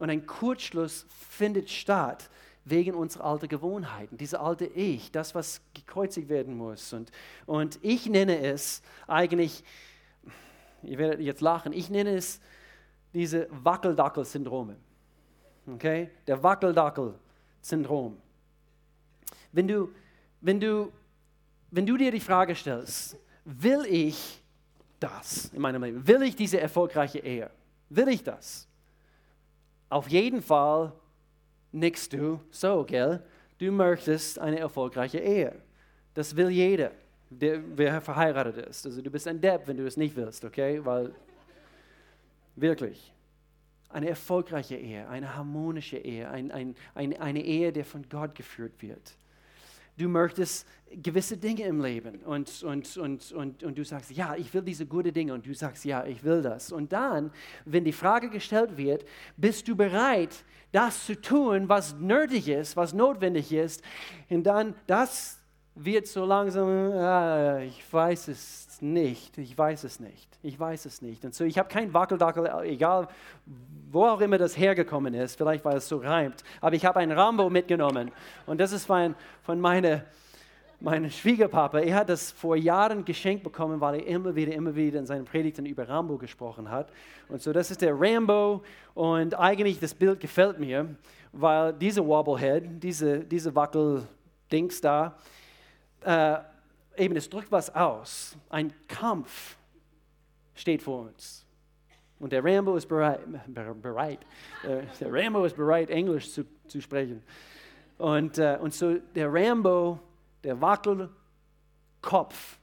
Und 0.00 0.10
ein 0.10 0.26
Kurzschluss 0.26 1.06
findet 1.30 1.70
statt 1.70 2.30
wegen 2.64 2.96
unserer 2.96 3.26
alten 3.26 3.46
Gewohnheiten, 3.46 4.16
diese 4.16 4.40
alte 4.40 4.64
Ich, 4.64 5.12
das, 5.12 5.36
was 5.36 5.60
gekreuzigt 5.72 6.28
werden 6.28 6.56
muss. 6.56 6.92
Und, 6.92 7.12
und 7.46 7.78
ich 7.82 8.06
nenne 8.06 8.40
es 8.40 8.82
eigentlich, 9.06 9.62
ihr 10.82 10.98
werdet 10.98 11.20
jetzt 11.20 11.42
lachen, 11.42 11.72
ich 11.72 11.90
nenne 11.90 12.16
es 12.16 12.40
diese 13.14 13.46
Wackeldackel-Syndrome. 13.52 14.74
Okay? 15.68 16.10
Der 16.26 16.42
Wackeldackel-Syndrom. 16.42 18.16
Wenn 19.52 19.68
du, 19.68 19.90
wenn, 20.40 20.58
du, 20.58 20.90
wenn 21.72 21.86
du 21.86 21.96
dir 21.96 22.12
die 22.12 22.20
Frage 22.20 22.54
stellst, 22.54 23.18
will 23.44 23.86
ich 23.88 24.42
das 25.00 25.46
in 25.46 25.62
meinem 25.62 25.82
Leben? 25.82 26.06
Will 26.06 26.22
ich 26.22 26.36
diese 26.36 26.60
erfolgreiche 26.60 27.18
Ehe? 27.18 27.50
Will 27.88 28.08
ich 28.08 28.22
das? 28.22 28.68
Auf 29.88 30.08
jeden 30.08 30.42
Fall 30.42 30.92
nickst 31.72 32.12
du 32.12 32.40
so, 32.50 32.84
gell? 32.84 33.22
Du 33.58 33.72
möchtest 33.72 34.38
eine 34.38 34.58
erfolgreiche 34.58 35.18
Ehe. 35.18 35.54
Das 36.12 36.36
will 36.36 36.50
jeder, 36.50 36.92
der, 37.30 37.60
wer 37.74 38.00
verheiratet 38.02 38.66
ist. 38.66 38.84
Also 38.84 39.00
du 39.00 39.10
bist 39.10 39.26
ein 39.26 39.40
Depp, 39.40 39.66
wenn 39.66 39.78
du 39.78 39.86
es 39.86 39.96
nicht 39.96 40.14
willst, 40.14 40.44
okay? 40.44 40.84
Weil 40.84 41.14
wirklich 42.54 43.12
eine 43.88 44.10
erfolgreiche 44.10 44.76
Ehe, 44.76 45.08
eine 45.08 45.34
harmonische 45.34 45.96
Ehe, 45.96 46.30
ein, 46.30 46.50
ein, 46.50 46.74
ein, 46.94 47.18
eine 47.18 47.42
Ehe, 47.42 47.72
die 47.72 47.82
von 47.82 48.06
Gott 48.10 48.34
geführt 48.34 48.82
wird. 48.82 49.16
Du 49.96 50.08
möchtest 50.08 50.66
gewisse 50.90 51.36
Dinge 51.36 51.64
im 51.64 51.80
Leben 51.80 52.16
und, 52.22 52.62
und, 52.62 52.96
und, 52.96 53.32
und, 53.32 53.62
und 53.62 53.78
du 53.78 53.84
sagst, 53.84 54.10
ja, 54.10 54.34
ich 54.36 54.52
will 54.52 54.62
diese 54.62 54.86
guten 54.86 55.12
Dinge 55.12 55.34
und 55.34 55.46
du 55.46 55.54
sagst, 55.54 55.84
ja, 55.84 56.04
ich 56.04 56.22
will 56.24 56.42
das. 56.42 56.72
Und 56.72 56.92
dann, 56.92 57.30
wenn 57.64 57.84
die 57.84 57.92
Frage 57.92 58.28
gestellt 58.28 58.76
wird, 58.76 59.04
bist 59.36 59.68
du 59.68 59.76
bereit, 59.76 60.44
das 60.70 61.06
zu 61.06 61.20
tun, 61.20 61.68
was 61.68 61.94
nötig 61.98 62.48
ist, 62.48 62.76
was 62.76 62.92
notwendig 62.92 63.52
ist, 63.52 63.82
und 64.28 64.44
dann 64.44 64.74
das 64.86 65.41
wird 65.74 66.06
so 66.06 66.24
langsam, 66.24 66.92
äh, 66.92 67.64
ich 67.66 67.92
weiß 67.92 68.28
es 68.28 68.80
nicht, 68.80 69.38
ich 69.38 69.56
weiß 69.56 69.84
es 69.84 70.00
nicht, 70.00 70.28
ich 70.42 70.58
weiß 70.58 70.86
es 70.86 71.00
nicht. 71.00 71.24
Und 71.24 71.34
so, 71.34 71.44
ich 71.44 71.58
habe 71.58 71.68
kein 71.68 71.92
Wackeldackel, 71.94 72.50
egal 72.64 73.08
wo 73.90 74.06
auch 74.06 74.20
immer 74.20 74.38
das 74.38 74.56
hergekommen 74.56 75.14
ist, 75.14 75.36
vielleicht 75.36 75.64
weil 75.64 75.76
es 75.76 75.88
so 75.88 75.98
reimt, 75.98 76.42
aber 76.60 76.74
ich 76.74 76.84
habe 76.84 77.00
ein 77.00 77.12
Rambo 77.12 77.48
mitgenommen 77.50 78.10
und 78.46 78.60
das 78.60 78.72
ist 78.72 78.88
mein, 78.88 79.14
von 79.42 79.60
meiner 79.60 80.02
mein 80.82 81.08
Schwiegerpapa, 81.08 81.78
er 81.78 81.94
hat 81.94 82.08
das 82.08 82.32
vor 82.32 82.56
Jahren 82.56 83.04
geschenkt 83.04 83.44
bekommen, 83.44 83.80
weil 83.80 84.00
er 84.00 84.06
immer 84.06 84.34
wieder, 84.34 84.52
immer 84.52 84.74
wieder 84.74 84.98
in 84.98 85.06
seinen 85.06 85.24
Predigten 85.24 85.64
über 85.64 85.88
Rambo 85.88 86.18
gesprochen 86.18 86.68
hat. 86.68 86.90
Und 87.28 87.40
so, 87.40 87.52
das 87.52 87.70
ist 87.70 87.82
der 87.82 87.94
Rambo 87.98 88.64
und 88.94 89.38
eigentlich 89.38 89.78
das 89.78 89.94
Bild 89.94 90.18
gefällt 90.18 90.58
mir, 90.58 90.88
weil 91.32 91.72
diese 91.72 92.04
Wobblehead, 92.04 92.82
diese, 92.82 93.20
diese 93.20 93.54
Wackeldings 93.54 94.80
da, 94.80 95.16
äh, 96.04 96.38
eben, 96.96 97.16
es 97.16 97.28
drückt 97.28 97.50
was 97.50 97.74
aus. 97.74 98.36
Ein 98.48 98.72
Kampf 98.88 99.56
steht 100.54 100.82
vor 100.82 101.02
uns. 101.02 101.44
Und 102.18 102.32
der 102.32 102.44
Rambo 102.44 102.76
ist 102.76 102.86
bereit, 102.86 103.20
bereit 103.82 104.20
äh, 104.62 104.82
der 105.00 105.12
Rambo 105.12 105.44
ist 105.44 105.56
bereit, 105.56 105.90
Englisch 105.90 106.30
zu, 106.30 106.44
zu 106.68 106.80
sprechen. 106.80 107.22
Und, 107.98 108.38
äh, 108.38 108.58
und 108.60 108.72
so 108.72 108.94
der 109.14 109.32
Rambo, 109.32 109.98
der 110.44 110.60
Wackelkopf, 110.60 112.58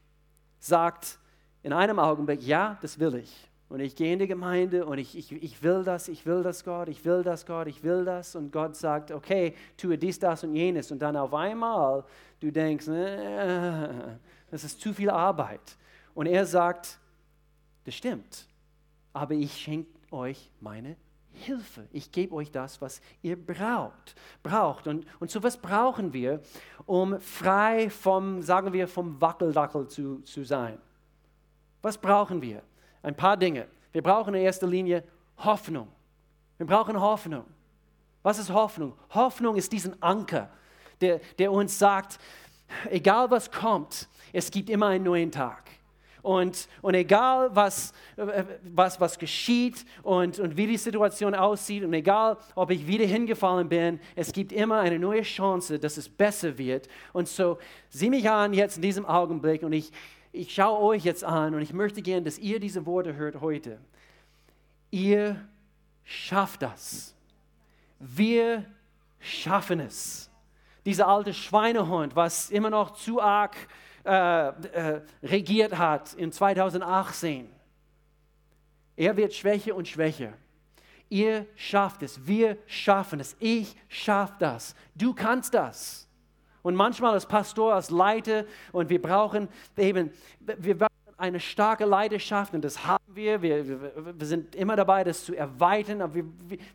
sagt 0.59 1.19
in 1.63 1.73
einem 1.73 1.99
Augenblick, 1.99 2.41
ja, 2.41 2.77
das 2.81 2.99
will 2.99 3.15
ich. 3.15 3.48
Und 3.69 3.81
ich 3.81 3.95
gehe 3.95 4.11
in 4.11 4.17
die 4.17 4.27
Gemeinde 4.27 4.83
und 4.83 4.97
ich, 4.97 5.15
ich, 5.15 5.31
ich 5.31 5.61
will 5.61 5.83
das, 5.83 6.07
ich 6.07 6.25
will 6.25 6.41
das, 6.41 6.63
Gott, 6.63 6.89
ich 6.89 7.05
will 7.05 7.21
das, 7.21 7.45
Gott, 7.45 7.67
ich 7.67 7.83
will 7.83 8.03
das. 8.03 8.35
Und 8.35 8.51
Gott 8.51 8.75
sagt, 8.75 9.11
okay, 9.11 9.53
tue 9.77 9.95
dies, 9.95 10.17
das 10.17 10.43
und 10.43 10.55
jenes. 10.55 10.91
Und 10.91 10.99
dann 10.99 11.15
auf 11.15 11.35
einmal 11.35 12.03
du 12.39 12.51
denkst, 12.51 12.87
äh, 12.87 14.17
das 14.49 14.63
ist 14.63 14.81
zu 14.81 14.91
viel 14.91 15.11
Arbeit. 15.11 15.77
Und 16.15 16.25
er 16.25 16.47
sagt, 16.47 16.99
das 17.85 17.93
stimmt, 17.93 18.47
aber 19.13 19.35
ich 19.35 19.55
schenke 19.55 19.91
euch 20.11 20.49
meine 20.59 20.95
Hilfe. 21.31 21.87
Ich 21.91 22.11
gebe 22.11 22.33
euch 22.33 22.51
das, 22.51 22.81
was 22.81 23.01
ihr 23.21 23.35
braucht. 23.35 24.15
braucht. 24.41 24.87
Und, 24.87 25.05
und 25.19 25.29
so 25.29 25.43
was 25.43 25.57
brauchen 25.57 26.11
wir, 26.11 26.41
um 26.87 27.19
frei 27.21 27.91
vom, 27.91 28.41
sagen 28.41 28.73
wir, 28.73 28.87
vom 28.87 29.21
Wackeldackel 29.21 29.87
zu, 29.87 30.21
zu 30.21 30.43
sein. 30.43 30.79
Was 31.83 31.97
brauchen 31.97 32.41
wir? 32.41 32.63
Ein 33.01 33.15
paar 33.15 33.37
Dinge. 33.37 33.67
Wir 33.91 34.01
brauchen 34.01 34.33
in 34.33 34.41
erster 34.41 34.67
Linie 34.67 35.03
Hoffnung. 35.37 35.87
Wir 36.57 36.67
brauchen 36.67 36.99
Hoffnung. 36.99 37.45
Was 38.23 38.37
ist 38.37 38.51
Hoffnung? 38.51 38.93
Hoffnung 39.13 39.55
ist 39.55 39.71
diesen 39.71 40.01
Anker, 40.01 40.49
der, 40.99 41.21
der 41.37 41.51
uns 41.51 41.79
sagt, 41.79 42.19
egal 42.89 43.31
was 43.31 43.49
kommt, 43.49 44.07
es 44.33 44.51
gibt 44.51 44.69
immer 44.69 44.87
einen 44.87 45.05
neuen 45.05 45.31
Tag. 45.31 45.69
Und, 46.21 46.67
und 46.81 46.95
egal 46.95 47.49
was, 47.53 47.93
was, 48.17 48.99
was 48.99 49.17
geschieht 49.17 49.85
und, 50.03 50.37
und 50.37 50.57
wie 50.57 50.67
die 50.67 50.77
Situation 50.77 51.33
aussieht 51.33 51.83
und 51.83 51.93
egal 51.93 52.37
ob 52.55 52.71
ich 52.71 52.85
wieder 52.85 53.05
hingefallen 53.05 53.69
bin, 53.69 54.01
es 54.17 54.33
gibt 54.33 54.51
immer 54.51 54.79
eine 54.81 54.99
neue 54.99 55.21
Chance, 55.21 55.79
dass 55.79 55.95
es 55.95 56.09
besser 56.09 56.57
wird. 56.57 56.89
Und 57.13 57.29
so 57.29 57.57
sieh 57.89 58.09
mich 58.09 58.29
an 58.29 58.53
jetzt 58.53 58.75
in 58.75 58.81
diesem 58.81 59.05
Augenblick 59.05 59.63
und 59.63 59.71
ich, 59.71 59.93
ich 60.31 60.53
schaue 60.53 60.79
euch 60.79 61.03
jetzt 61.03 61.23
an 61.23 61.55
und 61.55 61.61
ich 61.61 61.73
möchte 61.73 62.01
gerne, 62.01 62.23
dass 62.23 62.37
ihr 62.37 62.59
diese 62.59 62.85
Worte 62.85 63.15
hört 63.15 63.41
heute. 63.41 63.79
Ihr 64.91 65.39
schafft 66.03 66.61
das. 66.61 67.15
Wir 67.99 68.65
schaffen 69.19 69.79
es 69.79 70.29
dieser 70.85 71.07
alte 71.07 71.33
Schweinehund, 71.33 72.15
was 72.15 72.49
immer 72.49 72.69
noch 72.69 72.91
zu 72.91 73.21
arg 73.21 73.55
äh, 74.05 74.47
äh, 74.47 75.01
regiert 75.21 75.77
hat 75.77 76.13
in 76.13 76.31
2018. 76.31 77.47
Er 78.95 79.15
wird 79.15 79.33
schwächer 79.33 79.75
und 79.75 79.87
schwächer. 79.87 80.33
Ihr 81.09 81.45
schafft 81.55 82.01
es, 82.03 82.25
wir 82.25 82.57
schaffen 82.65 83.19
es, 83.19 83.35
ich 83.39 83.75
schaffe 83.87 84.33
das, 84.39 84.75
du 84.95 85.13
kannst 85.13 85.53
das. 85.53 86.08
Und 86.61 86.75
manchmal 86.75 87.13
als 87.13 87.25
Pastor, 87.25 87.73
als 87.73 87.89
Leiter, 87.89 88.45
und 88.71 88.89
wir 88.89 89.01
brauchen 89.01 89.47
eben, 89.77 90.11
wir 90.39 90.77
eine 91.19 91.39
starke 91.39 91.85
Leidenschaft 91.85 92.53
und 92.53 92.63
das 92.63 92.85
haben 92.85 93.03
wir. 93.13 93.41
Wir, 93.41 93.67
wir, 94.19 94.25
sind 94.25 94.55
immer 94.55 94.75
dabei, 94.75 95.03
das 95.03 95.25
zu 95.25 95.35
erweitern. 95.35 96.01
Aber 96.01 96.15
wir, 96.15 96.25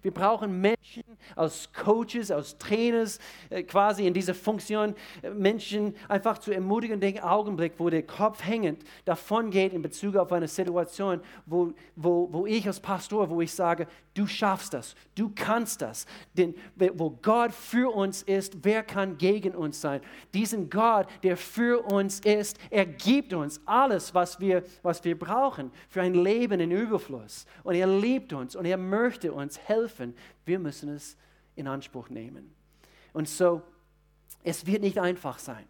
wir, 0.03 0.13
brauchen 0.13 0.61
Menschen 0.61 1.03
als 1.35 1.73
Coaches, 1.73 2.31
als 2.31 2.59
Trainers 2.59 3.19
äh, 3.49 3.63
quasi 3.63 4.07
in 4.07 4.13
dieser 4.13 4.35
Funktion, 4.35 4.95
äh, 5.23 5.31
Menschen 5.31 5.95
einfach 6.09 6.39
zu 6.39 6.53
ermutigen, 6.53 7.01
den 7.01 7.21
Augenblick, 7.21 7.73
wo 7.79 7.89
der 7.89 8.03
Kopf 8.03 8.45
hängend 8.45 8.85
davon 9.07 9.51
geht 9.51 9.73
in 9.73 9.81
Bezug 9.81 10.17
auf 10.17 10.31
eine 10.33 10.47
Situation, 10.47 11.21
wo, 11.47 11.73
wo, 11.97 12.29
wo 12.31 12.47
ich 12.47 12.67
als 12.67 12.81
Pastor, 12.81 13.31
wo 13.31 13.41
ich 13.41 13.53
sage, 13.53 13.87
du 14.13 14.27
schaffst 14.27 14.75
das, 14.75 14.95
du 15.15 15.33
kannst 15.35 15.81
das. 15.81 16.07
Denn 16.35 16.55
wo 16.77 17.11
Gott 17.11 17.53
für 17.53 17.95
uns 17.95 18.23
ist, 18.23 18.59
wer 18.63 18.83
kann 18.83 19.17
gegen 19.17 19.55
uns 19.55 19.81
sein? 19.81 20.01
Diesen 20.35 20.69
Gott, 20.69 21.07
der 21.23 21.37
für 21.37 21.81
uns 21.91 22.21
ist, 22.21 22.59
er 22.71 22.87
gibt 22.87 23.33
uns 23.33 23.61
alles, 23.65 24.15
was 24.15 24.34
wir, 24.41 24.65
was 24.83 25.05
wir 25.05 25.19
brauchen 25.19 25.71
für 25.89 26.03
ein 26.03 26.15
Leben 26.15 26.61
in 26.61 26.71
Überfluss. 26.71 27.47
Und 27.63 27.75
er 27.75 27.87
liebt 27.87 28.33
uns 28.33 28.57
und 28.57 28.65
er 28.65 28.77
möchte 28.77 29.33
uns 29.33 29.59
helfen. 29.59 30.15
Wir 30.45 30.59
müssen 30.59 30.89
es 30.89 31.17
in 31.57 31.67
Anspruch 31.67 32.09
nehmen. 32.09 32.53
Und 33.13 33.29
so, 33.29 33.63
es 34.43 34.67
wird 34.67 34.83
nicht 34.83 34.99
einfach 34.99 35.39
sein. 35.39 35.65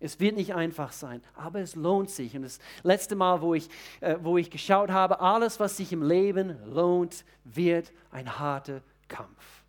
Es 0.00 0.20
wird 0.20 0.36
nicht 0.36 0.54
einfach 0.54 0.92
sein, 0.92 1.22
aber 1.34 1.60
es 1.60 1.76
lohnt 1.76 2.10
sich. 2.10 2.36
Und 2.36 2.42
das 2.42 2.58
letzte 2.82 3.16
Mal, 3.16 3.40
wo 3.40 3.54
ich, 3.54 3.70
äh, 4.00 4.16
wo 4.20 4.36
ich 4.36 4.50
geschaut 4.50 4.90
habe, 4.90 5.20
alles, 5.20 5.58
was 5.60 5.78
sich 5.78 5.92
im 5.92 6.02
Leben 6.02 6.58
lohnt, 6.66 7.24
wird 7.44 7.90
ein 8.10 8.38
harter 8.38 8.82
Kampf. 9.08 9.64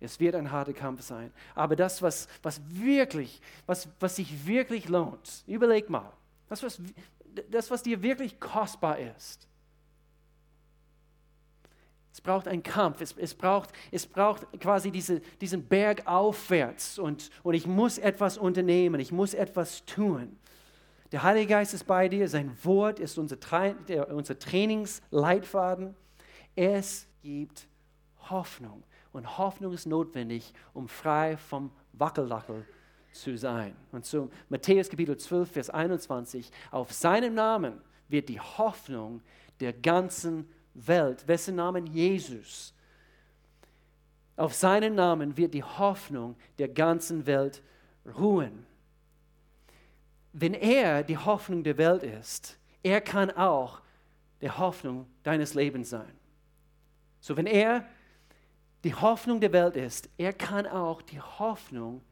Es 0.00 0.18
wird 0.18 0.34
ein 0.34 0.50
harter 0.50 0.72
Kampf 0.72 1.02
sein. 1.02 1.32
Aber 1.54 1.76
das, 1.76 2.02
was, 2.02 2.28
was 2.42 2.60
wirklich, 2.68 3.40
was, 3.66 3.88
was 4.00 4.16
sich 4.16 4.46
wirklich 4.46 4.88
lohnt, 4.88 5.44
überleg 5.46 5.90
mal, 5.90 6.12
das 6.48 6.62
was, 6.62 6.80
das, 7.50 7.70
was 7.70 7.82
dir 7.82 8.02
wirklich 8.02 8.40
kostbar 8.40 8.98
ist, 8.98 9.48
es 12.12 12.20
braucht 12.20 12.48
einen 12.48 12.64
Kampf, 12.64 13.00
es, 13.00 13.14
es, 13.16 13.32
braucht, 13.32 13.70
es 13.92 14.04
braucht 14.04 14.46
quasi 14.60 14.90
diese, 14.90 15.20
diesen 15.40 15.64
Berg 15.68 16.04
aufwärts 16.06 16.98
und, 16.98 17.30
und 17.44 17.54
ich 17.54 17.66
muss 17.66 17.96
etwas 17.96 18.38
unternehmen, 18.38 19.00
ich 19.00 19.12
muss 19.12 19.34
etwas 19.34 19.84
tun. 19.84 20.36
Der 21.12 21.22
Heilige 21.22 21.46
Geist 21.46 21.74
ist 21.74 21.86
bei 21.86 22.08
dir, 22.08 22.28
sein 22.28 22.52
Wort 22.64 22.98
ist 22.98 23.18
unser, 23.18 23.38
Tra 23.38 23.72
unser 24.10 24.38
Trainingsleitfaden. 24.38 25.94
Es 26.56 27.06
gibt 27.22 27.68
Hoffnung. 28.28 28.82
Und 29.12 29.38
Hoffnung 29.38 29.72
ist 29.72 29.86
notwendig, 29.86 30.52
um 30.74 30.88
frei 30.88 31.36
vom 31.36 31.70
Wackeldackel 31.92 32.66
zu 32.66 32.77
sein. 33.36 33.74
Und 33.92 34.06
so 34.06 34.30
Matthäus 34.48 34.88
Kapitel 34.88 35.16
12, 35.16 35.50
Vers 35.50 35.70
21, 35.70 36.50
auf 36.70 36.92
seinem 36.92 37.34
Namen 37.34 37.80
wird 38.08 38.28
die 38.28 38.40
Hoffnung 38.40 39.20
der 39.60 39.72
ganzen 39.72 40.48
Welt, 40.74 41.26
wessen 41.26 41.56
Namen 41.56 41.86
Jesus, 41.86 42.74
auf 44.36 44.54
seinen 44.54 44.94
Namen 44.94 45.36
wird 45.36 45.52
die 45.52 45.64
Hoffnung 45.64 46.36
der 46.58 46.68
ganzen 46.68 47.26
Welt 47.26 47.60
ruhen. 48.16 48.64
Wenn 50.32 50.54
er 50.54 51.02
die 51.02 51.18
Hoffnung 51.18 51.64
der 51.64 51.76
Welt 51.76 52.04
ist, 52.04 52.56
er 52.84 53.00
kann 53.00 53.32
auch 53.32 53.80
die 54.40 54.50
Hoffnung 54.50 55.06
deines 55.24 55.54
Lebens 55.54 55.90
sein. 55.90 56.12
So, 57.20 57.36
wenn 57.36 57.46
er 57.46 57.84
die 58.84 58.94
Hoffnung 58.94 59.40
der 59.40 59.52
Welt 59.52 59.74
ist, 59.74 60.08
er 60.16 60.32
kann 60.32 60.66
auch 60.66 61.02
die 61.02 61.20
Hoffnung 61.20 62.02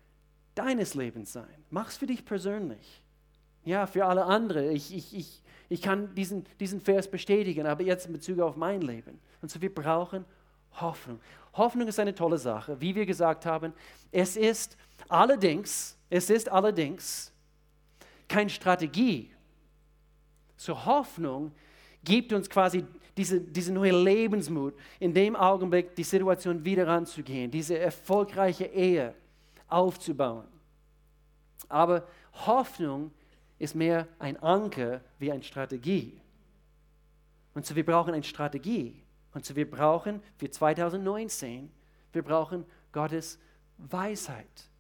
deines 0.57 0.95
Lebens 0.95 1.33
sein. 1.33 1.65
Mach's 1.71 1.97
für 1.97 2.07
dich 2.07 2.25
persönlich. 2.25 3.03
Ja, 3.65 3.87
für 3.87 4.05
alle 4.05 4.25
anderen. 4.25 4.71
Ich, 4.73 4.95
ich, 4.95 5.15
ich, 5.15 5.43
ich 5.69 5.83
kann 5.83 6.15
diesen, 6.15 6.45
diesen 6.59 6.81
Vers 6.81 7.09
bestätigen, 7.09 7.67
aber 7.67 7.83
jetzt 7.83 8.07
in 8.07 8.13
Bezug 8.13 8.41
auf 8.41 8.57
mein 8.57 8.81
Leben. 8.81 9.21
Und 9.43 9.51
so, 9.51 9.61
wir 9.61 9.73
brauchen 9.73 10.25
Hoffnung. 10.81 11.21
Hoffnung 11.55 11.89
ist 11.89 11.99
eine 11.99 12.15
tolle 12.15 12.39
Sache. 12.39 12.81
Wie 12.81 12.95
wir 12.95 13.07
gesagt 13.07 13.47
haben, 13.47 13.73
es 14.11 14.37
ist 14.37 14.77
allerdings, 15.09 15.97
es 16.11 16.31
ist 16.31 16.51
allerdings 16.51 17.33
keine 18.29 18.51
Strategie. 18.51 19.31
So 20.57 20.85
Hoffnung 20.85 21.53
gibt 22.05 22.33
uns 22.33 22.49
quasi 22.49 22.85
diese, 23.17 23.41
diese 23.41 23.73
neue 23.73 23.93
Lebensmut, 23.93 24.75
in 25.01 25.13
dem 25.13 25.35
Augenblick 25.35 25.95
die 25.97 26.05
Situation 26.05 26.65
wieder 26.65 26.87
anzugehen, 26.89 27.51
diese 27.51 27.79
erfolgreiche 27.79 28.67
Ehe 28.67 29.15
aufzubauen. 29.69 30.47
Aber 31.69 32.07
Hoffnung 32.47 33.11
ist 33.59 33.75
mehr 33.75 34.07
ein 34.19 34.37
Anker 34.43 35.01
wie 35.19 35.33
eine 35.33 35.43
Strategie. 35.43 36.21
Und 37.55 37.65
so 37.65 37.75
wir 37.75 37.85
brauchen 37.85 38.15
eine 38.15 38.23
Strategie. 38.23 39.03
Und 39.33 39.45
so 39.45 39.57
wir 39.57 39.71
brauchen 39.71 40.23
für 40.37 40.51
2019, 40.51 41.71
wir 42.13 42.23
brauchen 42.23 42.65
Gottes 42.93 43.39
Weisheit. 43.79 44.71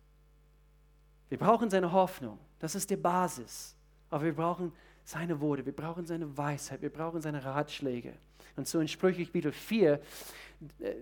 Wir 1.29 1.39
brauchen 1.39 1.71
seine 1.71 1.91
Hoffnung. 1.93 2.39
Das 2.59 2.75
ist 2.75 2.89
die 2.91 2.97
Basis. 2.97 3.75
Aber 4.11 4.25
wir 4.25 4.35
brauchen 4.35 4.73
seine 5.05 5.41
Worte, 5.41 5.65
wir 5.65 5.75
brauchen 5.75 6.07
seine 6.07 6.37
Weisheit, 6.37 6.83
wir 6.83 6.91
brauchen 6.91 7.21
seine 7.21 7.45
Ratschläge. 7.45 8.15
Und 8.57 8.67
so 8.67 8.81
in 8.81 8.89
Sprüche 8.89 9.25
Kapitel 9.25 9.53
4, 9.53 10.01
äh, 10.81 10.95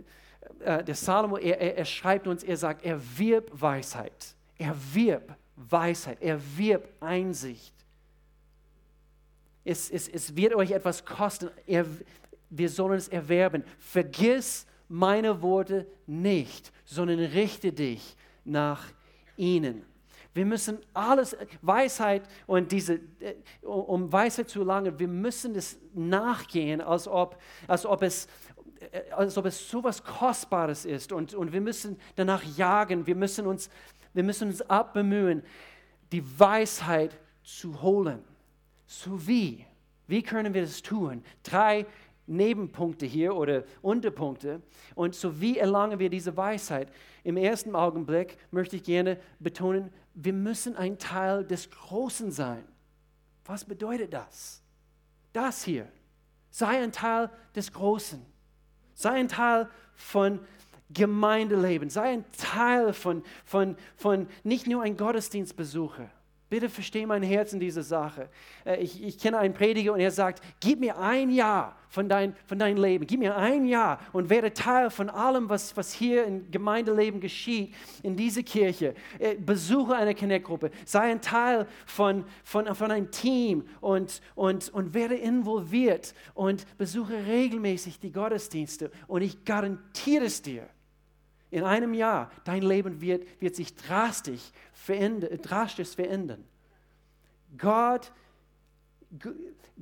äh, 0.60 0.84
der 0.84 0.94
Salomo, 0.94 1.36
er, 1.36 1.60
er, 1.60 1.78
er 1.78 1.84
schreibt 1.84 2.26
uns, 2.26 2.42
er 2.42 2.56
sagt, 2.56 2.84
er 2.84 3.00
wirbt 3.18 3.50
Weisheit, 3.60 4.34
er 4.58 4.74
wirbt 4.92 5.32
Weisheit, 5.56 6.18
er 6.20 6.40
wirbt 6.56 7.02
Einsicht. 7.02 7.74
Es, 9.64 9.90
es, 9.90 10.08
es 10.08 10.36
wird 10.36 10.54
euch 10.54 10.72
etwas 10.72 11.04
kosten, 11.04 11.50
er, 11.66 11.86
wir 12.50 12.68
sollen 12.68 12.98
es 12.98 13.08
erwerben. 13.08 13.64
Vergiss 13.78 14.66
meine 14.88 15.40
Worte 15.40 15.86
nicht, 16.06 16.72
sondern 16.84 17.18
richte 17.18 17.72
dich 17.72 18.16
nach 18.44 18.84
ihnen. 19.36 19.84
Wir 20.34 20.44
müssen 20.44 20.78
alles, 20.92 21.36
Weisheit 21.62 22.22
und 22.46 22.72
diese, 22.72 22.94
äh, 23.20 23.34
um 23.62 24.12
Weisheit 24.12 24.48
zu 24.48 24.60
erlangen, 24.60 24.98
wir 24.98 25.06
müssen 25.06 25.54
es 25.54 25.78
nachgehen, 25.94 26.80
als 26.80 27.06
ob, 27.06 27.40
als 27.68 27.86
ob 27.86 28.02
es 28.02 28.26
als 29.10 29.36
ob 29.36 29.46
es 29.46 29.68
so 29.68 29.78
etwas 29.78 30.02
Kostbares 30.02 30.84
ist 30.84 31.12
und, 31.12 31.34
und 31.34 31.52
wir 31.52 31.60
müssen 31.60 31.98
danach 32.16 32.42
jagen, 32.42 33.06
wir 33.06 33.16
müssen, 33.16 33.46
uns, 33.46 33.70
wir 34.12 34.22
müssen 34.22 34.48
uns 34.48 34.62
abbemühen, 34.62 35.42
die 36.12 36.22
Weisheit 36.38 37.18
zu 37.42 37.82
holen. 37.82 38.22
So 38.86 39.26
wie? 39.26 39.64
Wie 40.06 40.22
können 40.22 40.54
wir 40.54 40.62
das 40.62 40.82
tun? 40.82 41.22
Drei 41.42 41.86
Nebenpunkte 42.26 43.06
hier 43.06 43.34
oder 43.34 43.64
Unterpunkte. 43.82 44.62
Und 44.94 45.14
so 45.14 45.40
wie 45.40 45.58
erlangen 45.58 45.98
wir 45.98 46.08
diese 46.08 46.36
Weisheit? 46.36 46.90
Im 47.22 47.36
ersten 47.36 47.74
Augenblick 47.74 48.38
möchte 48.50 48.76
ich 48.76 48.82
gerne 48.82 49.18
betonen, 49.40 49.90
wir 50.14 50.32
müssen 50.32 50.76
ein 50.76 50.98
Teil 50.98 51.44
des 51.44 51.70
Großen 51.70 52.30
sein. 52.30 52.64
Was 53.44 53.64
bedeutet 53.64 54.12
das? 54.12 54.62
Das 55.32 55.64
hier. 55.64 55.88
Sei 56.50 56.82
ein 56.82 56.92
Teil 56.92 57.30
des 57.54 57.72
Großen. 57.72 58.24
Sei 58.94 59.10
ein 59.10 59.28
Teil 59.28 59.68
von 59.96 60.40
Gemeindeleben. 60.90 61.90
Sei 61.90 62.12
ein 62.12 62.24
Teil 62.32 62.92
von, 62.92 63.22
von, 63.44 63.76
von 63.96 64.28
nicht 64.42 64.66
nur 64.66 64.82
ein 64.82 64.96
Gottesdienstbesucher. 64.96 66.10
Bitte 66.54 66.68
verstehe 66.68 67.04
mein 67.04 67.24
Herz 67.24 67.52
in 67.52 67.58
dieser 67.58 67.82
Sache. 67.82 68.28
Äh, 68.64 68.76
ich, 68.76 69.02
ich 69.02 69.18
kenne 69.18 69.38
einen 69.38 69.52
Prediger 69.52 69.92
und 69.92 69.98
er 69.98 70.12
sagt, 70.12 70.40
gib 70.60 70.78
mir 70.78 70.96
ein 70.96 71.32
Jahr 71.32 71.76
von, 71.88 72.08
dein, 72.08 72.36
von 72.46 72.60
deinem 72.60 72.80
Leben, 72.80 73.08
gib 73.08 73.18
mir 73.18 73.36
ein 73.36 73.66
Jahr 73.66 73.98
und 74.12 74.30
werde 74.30 74.54
Teil 74.54 74.88
von 74.90 75.10
allem, 75.10 75.48
was, 75.48 75.76
was 75.76 75.92
hier 75.92 76.24
im 76.24 76.48
Gemeindeleben 76.52 77.18
geschieht, 77.18 77.74
in 78.04 78.14
dieser 78.14 78.44
Kirche. 78.44 78.94
Äh, 79.18 79.34
besuche 79.34 79.96
eine 79.96 80.14
Connect-Gruppe, 80.14 80.70
sei 80.84 81.10
ein 81.10 81.20
Teil 81.20 81.66
von, 81.86 82.24
von, 82.44 82.72
von 82.72 82.92
einem 82.92 83.10
Team 83.10 83.66
und, 83.80 84.20
und, 84.36 84.68
und 84.68 84.94
werde 84.94 85.16
involviert 85.16 86.14
und 86.34 86.78
besuche 86.78 87.14
regelmäßig 87.26 87.98
die 87.98 88.12
Gottesdienste. 88.12 88.92
Und 89.08 89.22
ich 89.22 89.44
garantiere 89.44 90.26
es 90.26 90.40
dir, 90.40 90.68
in 91.54 91.62
einem 91.62 91.94
Jahr, 91.94 92.32
dein 92.42 92.62
Leben 92.62 93.00
wird, 93.00 93.40
wird 93.40 93.54
sich 93.54 93.76
drastisch 93.76 94.50
verändern, 94.72 95.38
drastisch 95.40 95.94
verändern. 95.94 96.42
Gott, 97.56 98.10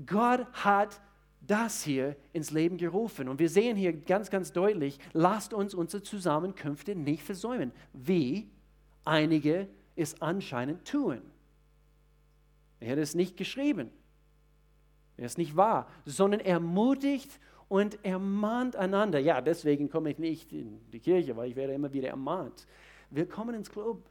Gott 0.05 0.47
hat 0.53 1.01
das 1.41 1.83
hier 1.83 2.15
ins 2.35 2.51
Leben 2.51 2.77
gerufen. 2.77 3.27
Und 3.27 3.41
wir 3.41 3.49
sehen 3.49 3.79
hier 3.79 3.95
ganz, 3.95 4.29
ganz 4.29 4.53
deutlich, 4.53 4.99
lasst 5.15 5.55
uns 5.55 5.73
unsere 5.73 6.03
Zusammenkünfte 6.03 6.95
nicht 6.95 7.23
versäumen, 7.23 7.73
wie 7.95 8.51
einige 9.07 9.67
es 9.97 10.21
anscheinend 10.21 10.87
tun. 10.87 11.23
Er 12.81 12.93
hat 12.93 12.99
es 12.99 13.15
nicht 13.15 13.39
geschrieben. 13.39 13.91
Er 15.17 15.25
ist 15.25 15.39
nicht 15.39 15.57
wahr, 15.57 15.89
sondern 16.05 16.41
ermutigt 16.41 17.41
und 17.73 18.05
ermahnt 18.05 18.77
einander. 18.77 19.19
Ja, 19.19 19.41
deswegen 19.41 19.89
komme 19.89 20.11
ich 20.11 20.19
nicht 20.19 20.53
in 20.53 20.79
die 20.93 21.01
Kirche, 21.01 21.35
weil 21.35 21.49
ich 21.49 21.57
werde 21.57 21.73
immer 21.73 21.91
wieder 21.91 22.09
ermahnt. 22.09 22.67
Willkommen 23.09 23.55
ins 23.55 23.71
Club. 23.71 24.05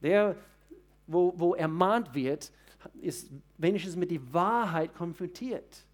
Der, 0.00 0.34
wo, 1.06 1.34
wo 1.36 1.54
ermahnt 1.54 2.14
wird, 2.14 2.50
ist 3.02 3.28
wenigstens 3.58 3.96
mit 3.96 4.10
der 4.10 4.32
Wahrheit 4.32 4.94
konfrontiert. 4.94 5.84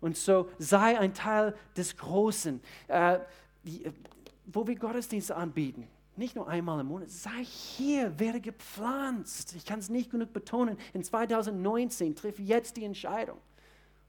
Und 0.00 0.16
so 0.16 0.50
sei 0.58 0.98
ein 0.98 1.14
Teil 1.14 1.54
des 1.76 1.96
Großen, 1.96 2.60
äh, 2.88 3.20
die, 3.62 3.86
wo 4.46 4.66
wir 4.66 4.74
Gottesdienste 4.74 5.36
anbieten. 5.36 5.86
Nicht 6.16 6.34
nur 6.34 6.48
einmal 6.48 6.80
im 6.80 6.88
Monat, 6.88 7.10
sei 7.10 7.44
hier, 7.44 8.18
werde 8.18 8.40
gepflanzt. 8.40 9.54
Ich 9.54 9.64
kann 9.64 9.78
es 9.78 9.88
nicht 9.88 10.10
genug 10.10 10.32
betonen. 10.32 10.76
In 10.94 11.04
2019 11.04 12.16
triff 12.16 12.40
jetzt 12.40 12.76
die 12.76 12.82
Entscheidung 12.82 13.38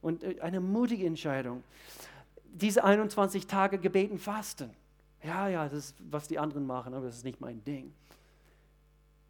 und 0.06 0.24
äh, 0.24 0.40
eine 0.40 0.60
mutige 0.60 1.06
Entscheidung. 1.06 1.64
Diese 2.54 2.84
21 2.84 3.48
Tage 3.48 3.80
gebeten 3.80 4.20
fasten. 4.20 4.70
Ja, 5.24 5.48
ja, 5.50 5.64
das 5.68 5.86
ist, 5.86 5.96
was 6.12 6.28
die 6.28 6.38
anderen 6.38 6.66
machen, 6.68 6.94
aber 6.94 7.08
das 7.08 7.18
ist 7.18 7.26
nicht 7.26 7.42
mein 7.42 7.64
Ding. 7.64 7.92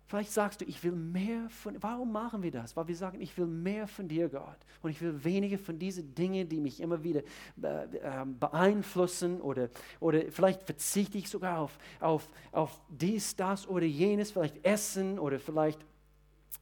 Vielleicht 0.08 0.32
sagst 0.32 0.62
du, 0.62 0.66
ich 0.66 0.84
will 0.84 0.92
mehr 0.92 1.50
von, 1.50 1.82
warum 1.82 2.12
machen 2.12 2.44
wir 2.44 2.52
das? 2.52 2.76
Weil 2.76 2.88
wir 2.90 2.96
sagen, 2.96 3.20
ich 3.22 3.36
will 3.38 3.48
mehr 3.48 3.88
von 3.88 4.08
dir, 4.08 4.30
Gott. 4.30 4.58
Und 4.84 4.92
ich 4.92 5.02
will 5.02 5.24
weniger 5.24 5.58
von 5.58 5.80
diesen 5.80 6.14
Dingen, 6.14 6.48
die 6.48 6.60
mich 6.60 6.80
immer 6.80 7.04
wieder 7.04 7.22
ähm, 7.64 8.38
beeinflussen 8.38 9.42
oder, 9.42 9.70
oder 10.00 10.30
vielleicht 10.30 10.62
verzichte 10.62 11.18
ich 11.18 11.28
sogar 11.28 11.58
auf, 11.58 11.80
auf, 12.02 12.30
auf 12.52 12.80
dies, 12.90 13.36
das 13.36 13.68
oder 13.68 13.86
jenes, 13.86 14.32
vielleicht 14.32 14.64
Essen 14.64 15.18
oder 15.18 15.40
vielleicht 15.40 15.80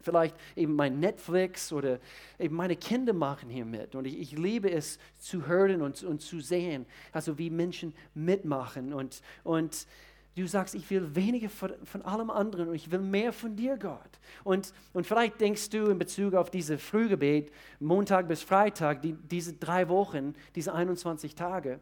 vielleicht 0.04 0.36
eben 0.56 0.76
mein 0.76 1.00
Netflix 1.00 1.72
oder 1.72 2.00
eben 2.38 2.56
meine 2.56 2.76
Kinder 2.76 3.14
machen 3.14 3.50
hier 3.50 3.66
mit. 3.66 3.96
Und 3.96 4.06
ich, 4.06 4.20
ich 4.20 4.38
liebe 4.38 4.70
es 4.72 5.00
zu 5.20 5.48
hören 5.48 5.82
und, 5.82 6.04
und 6.04 6.22
zu 6.22 6.40
sehen, 6.40 6.86
also 7.12 7.38
wie 7.38 7.50
Menschen 7.50 7.94
mitmachen. 8.14 8.94
Und, 8.94 9.22
und 9.44 9.88
du 10.36 10.48
sagst, 10.48 10.76
ich 10.76 10.90
will 10.90 11.16
weniger 11.16 11.50
von, 11.50 11.74
von 11.84 12.02
allem 12.02 12.30
anderen 12.30 12.70
und 12.70 12.76
ich 12.76 12.92
will 12.92 13.00
mehr 13.00 13.34
von 13.34 13.56
dir, 13.56 13.78
Gott. 13.78 14.00
Und, 14.44 14.74
und 14.94 15.06
vielleicht 15.06 15.40
denkst 15.40 15.70
du 15.70 15.88
in 15.88 16.00
Bezug 16.00 16.34
auf 16.34 16.50
diese 16.50 16.78
Frühgebet, 16.78 17.52
Montag 17.80 18.28
bis 18.28 18.42
Freitag, 18.42 19.02
die, 19.02 19.14
diese 19.14 19.54
drei 19.54 19.88
Wochen, 19.90 20.36
diese 20.56 20.74
21 20.74 21.36
Tage, 21.36 21.80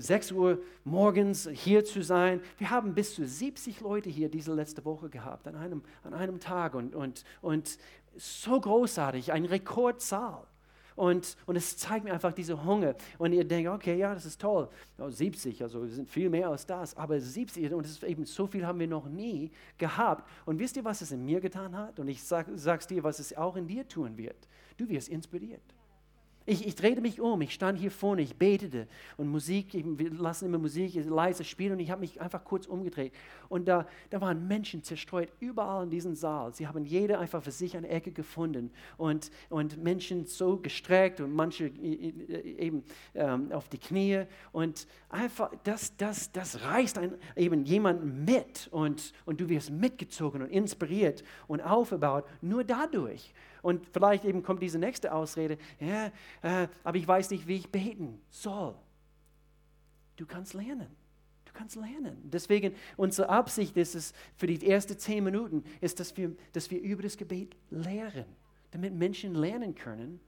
6 0.00 0.32
Uhr 0.32 0.58
morgens 0.84 1.48
hier 1.52 1.84
zu 1.84 2.02
sein. 2.02 2.40
Wir 2.58 2.70
haben 2.70 2.94
bis 2.94 3.14
zu 3.14 3.26
70 3.26 3.80
Leute 3.80 4.10
hier 4.10 4.28
diese 4.28 4.54
letzte 4.54 4.84
Woche 4.84 5.08
gehabt, 5.08 5.46
an 5.46 5.56
einem, 5.56 5.82
an 6.02 6.14
einem 6.14 6.40
Tag. 6.40 6.74
Und, 6.74 6.94
und, 6.94 7.24
und 7.42 7.78
so 8.16 8.60
großartig, 8.60 9.32
ein 9.32 9.44
Rekordzahl. 9.44 10.46
Und, 10.96 11.36
und 11.46 11.56
es 11.56 11.78
zeigt 11.78 12.04
mir 12.04 12.12
einfach 12.12 12.32
diese 12.32 12.62
Hunger. 12.62 12.94
Und 13.16 13.32
ihr 13.32 13.44
denkt, 13.44 13.70
okay, 13.70 13.96
ja, 13.96 14.12
das 14.12 14.26
ist 14.26 14.40
toll. 14.40 14.68
Oh, 14.98 15.08
70, 15.08 15.62
also 15.62 15.82
wir 15.82 15.88
sind 15.88 16.10
viel 16.10 16.28
mehr 16.28 16.48
als 16.48 16.66
das. 16.66 16.94
Aber 16.96 17.18
70, 17.18 17.72
und 17.72 17.86
ist 17.86 18.02
eben 18.02 18.26
so 18.26 18.46
viel 18.46 18.66
haben 18.66 18.78
wir 18.78 18.88
noch 18.88 19.08
nie 19.08 19.50
gehabt. 19.78 20.28
Und 20.44 20.58
wisst 20.58 20.76
ihr, 20.76 20.84
was 20.84 21.00
es 21.00 21.10
in 21.10 21.24
mir 21.24 21.40
getan 21.40 21.74
hat? 21.76 21.98
Und 21.98 22.08
ich 22.08 22.22
sag, 22.22 22.46
sag's 22.54 22.86
dir, 22.86 23.02
was 23.02 23.18
es 23.18 23.34
auch 23.34 23.56
in 23.56 23.66
dir 23.66 23.88
tun 23.88 24.18
wird. 24.18 24.36
Du 24.76 24.88
wirst 24.88 25.08
inspiriert. 25.08 25.62
Ich, 26.46 26.66
ich 26.66 26.74
drehte 26.74 27.02
mich 27.02 27.20
um, 27.20 27.40
ich 27.42 27.52
stand 27.52 27.78
hier 27.78 27.90
vorne, 27.90 28.22
ich 28.22 28.34
betete 28.34 28.88
und 29.18 29.28
Musik, 29.28 29.68
wir 29.74 30.10
lassen 30.10 30.46
immer 30.46 30.58
Musik 30.58 30.94
leise 31.06 31.44
spielen 31.44 31.72
und 31.74 31.80
ich 31.80 31.90
habe 31.90 32.00
mich 32.00 32.20
einfach 32.20 32.42
kurz 32.44 32.66
umgedreht. 32.66 33.12
Und 33.50 33.68
da, 33.68 33.86
da 34.08 34.20
waren 34.22 34.48
Menschen 34.48 34.82
zerstreut 34.82 35.28
überall 35.38 35.84
in 35.84 35.90
diesem 35.90 36.14
Saal. 36.14 36.54
Sie 36.54 36.66
haben 36.66 36.86
jeder 36.86 37.20
einfach 37.20 37.42
für 37.42 37.50
sich 37.50 37.76
eine 37.76 37.88
Ecke 37.88 38.10
gefunden 38.10 38.70
und, 38.96 39.30
und 39.50 39.82
Menschen 39.82 40.26
so 40.26 40.56
gestreckt 40.56 41.20
und 41.20 41.34
manche 41.34 41.66
eben 41.66 42.84
ähm, 43.14 43.52
auf 43.52 43.68
die 43.68 43.78
Knie. 43.78 44.22
Und 44.50 44.86
einfach, 45.10 45.52
das, 45.64 45.94
das, 45.98 46.32
das 46.32 46.62
reißt 46.62 46.98
ein, 46.98 47.14
eben 47.36 47.64
jemanden 47.64 48.24
mit 48.24 48.68
und, 48.70 49.12
und 49.26 49.40
du 49.40 49.48
wirst 49.50 49.70
mitgezogen 49.70 50.42
und 50.42 50.48
inspiriert 50.48 51.22
und 51.48 51.60
aufgebaut, 51.60 52.24
nur 52.40 52.64
dadurch. 52.64 53.34
Und 53.62 53.86
vielleicht 53.92 54.24
eben 54.24 54.42
kommt 54.42 54.62
diese 54.62 54.78
nächste 54.78 55.12
Ausrede, 55.12 55.58
ja, 55.78 56.06
äh, 56.42 56.68
aber 56.84 56.96
ich 56.96 57.06
weiß 57.06 57.30
nicht, 57.30 57.46
wie 57.46 57.56
ich 57.56 57.70
beten 57.70 58.20
soll. 58.30 58.74
Du 60.16 60.26
kannst 60.26 60.54
lernen. 60.54 60.88
Du 61.44 61.52
kannst 61.52 61.76
lernen. 61.76 62.16
Deswegen, 62.30 62.74
unsere 62.96 63.28
Absicht 63.28 63.76
ist 63.76 63.94
es 63.94 64.12
für 64.36 64.46
die 64.46 64.68
ersten 64.68 64.98
zehn 64.98 65.24
Minuten, 65.24 65.64
ist, 65.80 65.98
dass 65.98 66.16
wir, 66.16 66.36
dass 66.52 66.70
wir 66.70 66.80
über 66.80 67.02
das 67.02 67.16
Gebet 67.16 67.56
lehren, 67.70 68.26
damit 68.70 68.94
Menschen 68.94 69.34
lernen 69.34 69.74
können. 69.74 70.20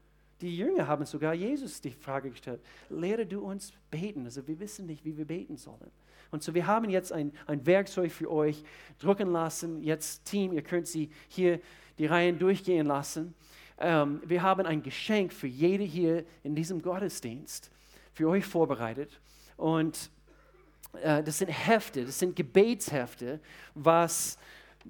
Die 0.43 0.57
Jünger 0.57 0.89
haben 0.89 1.07
sogar 1.07 1.35
Jesus 1.35 1.81
die 1.81 1.93
Frage 1.93 2.31
gestellt, 2.31 2.61
lehre 2.91 3.25
du 3.25 3.41
uns 3.41 3.73
beten. 3.91 4.25
Also 4.25 4.47
wir 4.47 4.59
wissen 4.59 4.87
nicht, 4.87 5.05
wie 5.05 5.17
wir 5.17 5.25
beten 5.25 5.57
sollen. 5.57 5.91
Und 6.33 6.43
so, 6.43 6.53
wir 6.53 6.67
haben 6.67 6.91
jetzt 6.91 7.13
ein, 7.13 7.33
ein 7.47 7.65
Werkzeug 7.65 8.11
für 8.11 8.31
euch 8.31 8.65
drucken 8.99 9.31
lassen. 9.31 9.83
Jetzt, 9.83 10.25
Team, 10.25 10.53
ihr 10.53 10.63
könnt 10.63 10.89
sie 10.89 11.11
hier 11.29 11.61
die 11.99 12.07
Reihen 12.07 12.39
durchgehen 12.39 12.87
lassen. 12.87 13.35
Ähm, 13.79 14.21
wir 14.25 14.43
haben 14.43 14.67
ein 14.67 14.83
Geschenk 14.83 15.33
für 15.33 15.47
jede 15.47 15.85
hier 15.85 16.25
in 16.43 16.55
diesem 16.55 16.83
Gottesdienst 16.83 17.71
für 18.13 18.29
euch 18.29 18.45
vorbereitet. 18.45 19.21
Und 19.57 20.11
äh, 21.01 21.23
das 21.23 21.39
sind 21.39 21.49
Hefte, 21.49 22.05
das 22.05 22.19
sind 22.19 22.35
Gebetshefte, 22.35 23.39
was, 23.75 24.39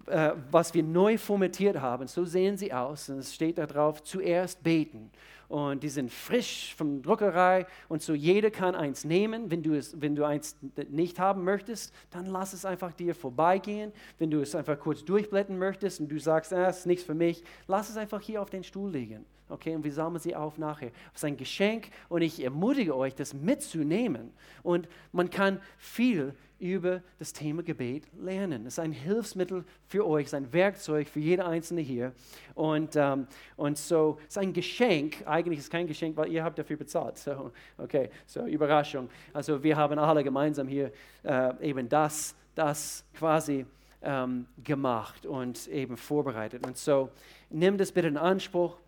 äh, 0.06 0.32
was 0.50 0.74
wir 0.74 0.82
neu 0.82 1.18
formatiert 1.18 1.80
haben. 1.80 2.06
So 2.06 2.24
sehen 2.24 2.56
sie 2.56 2.72
aus. 2.72 3.08
Und 3.08 3.18
es 3.18 3.34
steht 3.34 3.58
da 3.58 3.66
drauf, 3.66 4.02
zuerst 4.02 4.62
beten 4.62 5.10
und 5.52 5.82
die 5.82 5.90
sind 5.90 6.10
frisch 6.10 6.74
von 6.74 7.02
Druckerei 7.02 7.66
und 7.90 8.00
so 8.00 8.14
jeder 8.14 8.50
kann 8.50 8.74
eins 8.74 9.04
nehmen. 9.04 9.50
Wenn 9.50 9.62
du, 9.62 9.74
es, 9.74 10.00
wenn 10.00 10.16
du 10.16 10.24
eins 10.24 10.56
nicht 10.88 11.18
haben 11.18 11.44
möchtest, 11.44 11.92
dann 12.08 12.24
lass 12.24 12.54
es 12.54 12.64
einfach 12.64 12.94
dir 12.94 13.14
vorbeigehen. 13.14 13.92
Wenn 14.18 14.30
du 14.30 14.40
es 14.40 14.54
einfach 14.54 14.80
kurz 14.80 15.04
durchblättern 15.04 15.58
möchtest 15.58 16.00
und 16.00 16.08
du 16.08 16.18
sagst, 16.18 16.54
ah, 16.54 16.64
das 16.64 16.78
ist 16.78 16.86
nichts 16.86 17.04
für 17.04 17.12
mich, 17.12 17.44
lass 17.66 17.90
es 17.90 17.98
einfach 17.98 18.22
hier 18.22 18.40
auf 18.40 18.48
den 18.48 18.64
Stuhl 18.64 18.90
liegen. 18.90 19.26
Okay, 19.50 19.74
und 19.74 19.84
wir 19.84 19.92
sammeln 19.92 20.22
sie 20.22 20.34
auf 20.34 20.56
nachher. 20.56 20.90
Das 21.12 21.20
ist 21.20 21.24
ein 21.26 21.36
Geschenk 21.36 21.90
und 22.08 22.22
ich 22.22 22.42
ermutige 22.42 22.96
euch, 22.96 23.14
das 23.14 23.34
mitzunehmen. 23.34 24.32
Und 24.62 24.88
man 25.12 25.28
kann 25.28 25.60
viel 25.76 26.34
über 26.62 27.02
das 27.18 27.32
Thema 27.32 27.64
Gebet 27.64 28.04
lernen. 28.16 28.66
Es 28.66 28.74
ist 28.74 28.78
ein 28.78 28.92
Hilfsmittel 28.92 29.64
für 29.88 30.06
euch, 30.06 30.26
es 30.26 30.32
ist 30.32 30.34
ein 30.34 30.52
Werkzeug 30.52 31.08
für 31.08 31.18
jede 31.18 31.44
Einzelne 31.44 31.80
hier. 31.80 32.12
Und, 32.54 32.94
ähm, 32.94 33.26
und 33.56 33.76
so, 33.76 34.18
es 34.22 34.36
ist 34.36 34.38
ein 34.38 34.52
Geschenk. 34.52 35.24
Eigentlich 35.26 35.58
ist 35.58 35.64
es 35.64 35.70
kein 35.70 35.88
Geschenk, 35.88 36.16
weil 36.16 36.30
ihr 36.30 36.44
habt 36.44 36.56
dafür 36.56 36.76
bezahlt. 36.76 37.18
So, 37.18 37.50
okay, 37.78 38.10
so 38.26 38.46
Überraschung. 38.46 39.10
Also 39.32 39.60
wir 39.60 39.76
haben 39.76 39.98
alle 39.98 40.22
gemeinsam 40.22 40.68
hier 40.68 40.92
äh, 41.24 41.68
eben 41.68 41.88
das, 41.88 42.36
das 42.54 43.04
quasi 43.12 43.66
ähm, 44.00 44.46
gemacht 44.62 45.26
und 45.26 45.66
eben 45.66 45.96
vorbereitet. 45.96 46.64
Und 46.64 46.76
so, 46.78 47.10
nimm 47.50 47.76
das 47.76 47.90
bitte 47.90 48.06
in 48.06 48.16
Anspruch. 48.16 48.78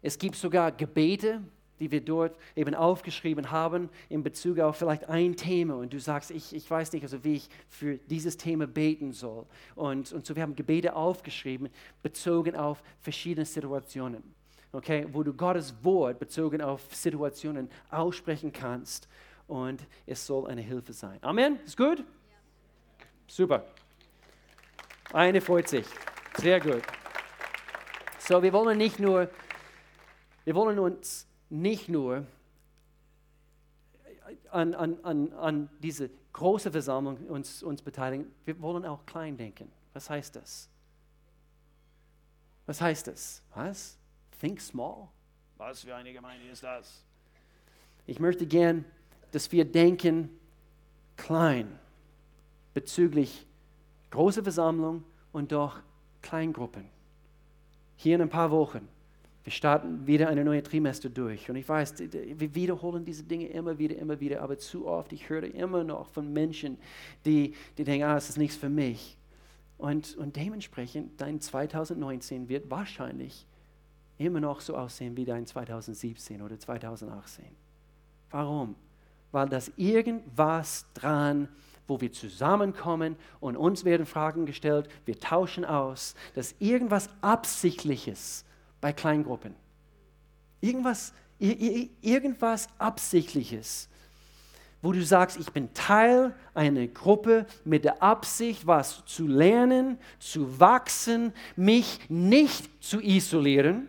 Es 0.00 0.16
gibt 0.16 0.36
sogar 0.36 0.70
Gebete, 0.70 1.42
die 1.82 1.90
wir 1.90 2.00
dort 2.00 2.36
eben 2.54 2.76
aufgeschrieben 2.76 3.50
haben 3.50 3.90
in 4.08 4.22
Bezug 4.22 4.60
auf 4.60 4.76
vielleicht 4.76 5.08
ein 5.08 5.34
Thema 5.34 5.74
und 5.74 5.92
du 5.92 5.98
sagst, 5.98 6.30
ich, 6.30 6.54
ich 6.54 6.70
weiß 6.70 6.92
nicht, 6.92 7.02
also 7.02 7.24
wie 7.24 7.34
ich 7.34 7.48
für 7.68 7.96
dieses 7.96 8.36
Thema 8.36 8.68
beten 8.68 9.12
soll. 9.12 9.44
Und, 9.74 10.12
und 10.12 10.24
so 10.24 10.36
wir 10.36 10.44
haben 10.44 10.54
Gebete 10.54 10.94
aufgeschrieben, 10.94 11.68
bezogen 12.00 12.54
auf 12.54 12.84
verschiedene 13.00 13.44
Situationen, 13.44 14.22
okay, 14.70 15.08
wo 15.10 15.24
du 15.24 15.34
Gottes 15.34 15.74
Wort 15.82 16.20
bezogen 16.20 16.62
auf 16.62 16.82
Situationen 16.94 17.68
aussprechen 17.90 18.52
kannst 18.52 19.08
und 19.48 19.84
es 20.06 20.24
soll 20.24 20.48
eine 20.48 20.62
Hilfe 20.62 20.92
sein. 20.92 21.18
Amen? 21.20 21.58
Ist 21.66 21.76
gut? 21.76 21.98
Ja. 21.98 22.04
Super. 23.26 23.64
Eine 25.12 25.40
freut 25.40 25.68
sich. 25.68 25.86
Sehr 26.38 26.60
gut. 26.60 26.82
So, 28.20 28.40
wir 28.40 28.52
wollen 28.52 28.78
nicht 28.78 29.00
nur, 29.00 29.28
wir 30.44 30.54
wollen 30.54 30.78
uns 30.78 31.26
nicht 31.52 31.88
nur 31.88 32.26
an, 34.50 34.74
an, 34.74 34.98
an, 35.02 35.32
an 35.34 35.68
diese 35.82 36.10
große 36.32 36.72
Versammlung 36.72 37.18
uns, 37.28 37.62
uns 37.62 37.82
beteiligen, 37.82 38.32
wir 38.46 38.60
wollen 38.62 38.86
auch 38.86 39.04
klein 39.04 39.36
denken. 39.36 39.70
Was 39.92 40.08
heißt 40.08 40.34
das? 40.36 40.68
Was 42.64 42.80
heißt 42.80 43.06
das? 43.06 43.42
Was? 43.54 43.98
Think 44.40 44.60
small? 44.60 45.08
Was 45.58 45.82
für 45.82 45.94
eine 45.94 46.12
Gemeinde 46.12 46.48
ist 46.48 46.62
das? 46.62 47.04
Ich 48.06 48.18
möchte 48.18 48.46
gern, 48.46 48.84
dass 49.30 49.52
wir 49.52 49.66
denken 49.66 50.30
klein 51.16 51.78
bezüglich 52.72 53.46
große 54.10 54.42
Versammlung 54.42 55.04
und 55.32 55.52
doch 55.52 55.80
Kleingruppen. 56.22 56.88
Hier 57.96 58.14
in 58.14 58.22
ein 58.22 58.30
paar 58.30 58.50
Wochen 58.50 58.88
wir 59.44 59.52
starten 59.52 60.06
wieder 60.06 60.28
eine 60.28 60.44
neue 60.44 60.62
Trimester 60.62 61.08
durch. 61.08 61.50
Und 61.50 61.56
ich 61.56 61.68
weiß, 61.68 61.94
wir 61.98 62.54
wiederholen 62.54 63.04
diese 63.04 63.24
Dinge 63.24 63.48
immer 63.48 63.78
wieder, 63.78 63.96
immer 63.96 64.20
wieder. 64.20 64.40
Aber 64.42 64.56
zu 64.58 64.86
oft, 64.86 65.12
ich 65.12 65.28
höre 65.28 65.44
immer 65.44 65.82
noch 65.82 66.08
von 66.08 66.32
Menschen, 66.32 66.78
die, 67.24 67.54
die 67.76 67.84
denken, 67.84 68.06
ah, 68.06 68.16
es 68.16 68.28
ist 68.28 68.38
nichts 68.38 68.56
für 68.56 68.68
mich. 68.68 69.16
Und, 69.78 70.16
und 70.16 70.36
dementsprechend, 70.36 71.20
dein 71.20 71.40
2019 71.40 72.48
wird 72.48 72.70
wahrscheinlich 72.70 73.46
immer 74.18 74.40
noch 74.40 74.60
so 74.60 74.76
aussehen 74.76 75.16
wie 75.16 75.24
dein 75.24 75.44
2017 75.44 76.40
oder 76.40 76.58
2018. 76.58 77.44
Warum? 78.30 78.76
Weil 79.32 79.48
das 79.48 79.72
irgendwas 79.76 80.86
dran 80.94 81.48
wo 81.86 82.00
wir 82.00 82.12
zusammenkommen 82.12 83.16
und 83.40 83.56
uns 83.56 83.84
werden 83.84 84.06
Fragen 84.06 84.46
gestellt, 84.46 84.88
wir 85.04 85.18
tauschen 85.18 85.64
aus, 85.64 86.14
dass 86.34 86.54
irgendwas 86.58 87.10
Absichtliches 87.20 88.44
bei 88.82 88.92
Kleingruppen. 88.92 89.54
Irgendwas, 90.60 91.14
irgendwas 91.38 92.68
Absichtliches, 92.78 93.88
wo 94.82 94.92
du 94.92 95.02
sagst, 95.02 95.38
ich 95.38 95.50
bin 95.50 95.72
Teil 95.72 96.34
einer 96.52 96.86
Gruppe 96.88 97.46
mit 97.64 97.84
der 97.84 98.02
Absicht, 98.02 98.66
was 98.66 99.04
zu 99.06 99.26
lernen, 99.26 99.98
zu 100.18 100.60
wachsen, 100.60 101.32
mich 101.56 102.00
nicht 102.10 102.68
zu 102.84 103.00
isolieren, 103.00 103.88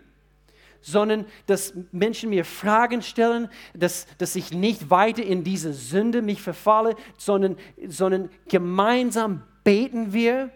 sondern 0.81 1.25
dass 1.47 1.73
Menschen 1.91 2.29
mir 2.29 2.45
Fragen 2.45 3.01
stellen, 3.01 3.49
dass, 3.73 4.05
dass 4.19 4.35
ich 4.35 4.51
nicht 4.51 4.91
weiter 4.91 5.23
in 5.23 5.43
diese 5.43 5.73
Sünde 5.73 6.21
mich 6.21 6.41
verfalle, 6.41 6.95
sondern, 7.17 7.57
sondern 7.87 8.29
gemeinsam 8.47 9.41
beten 9.63 10.13
wir 10.13 10.51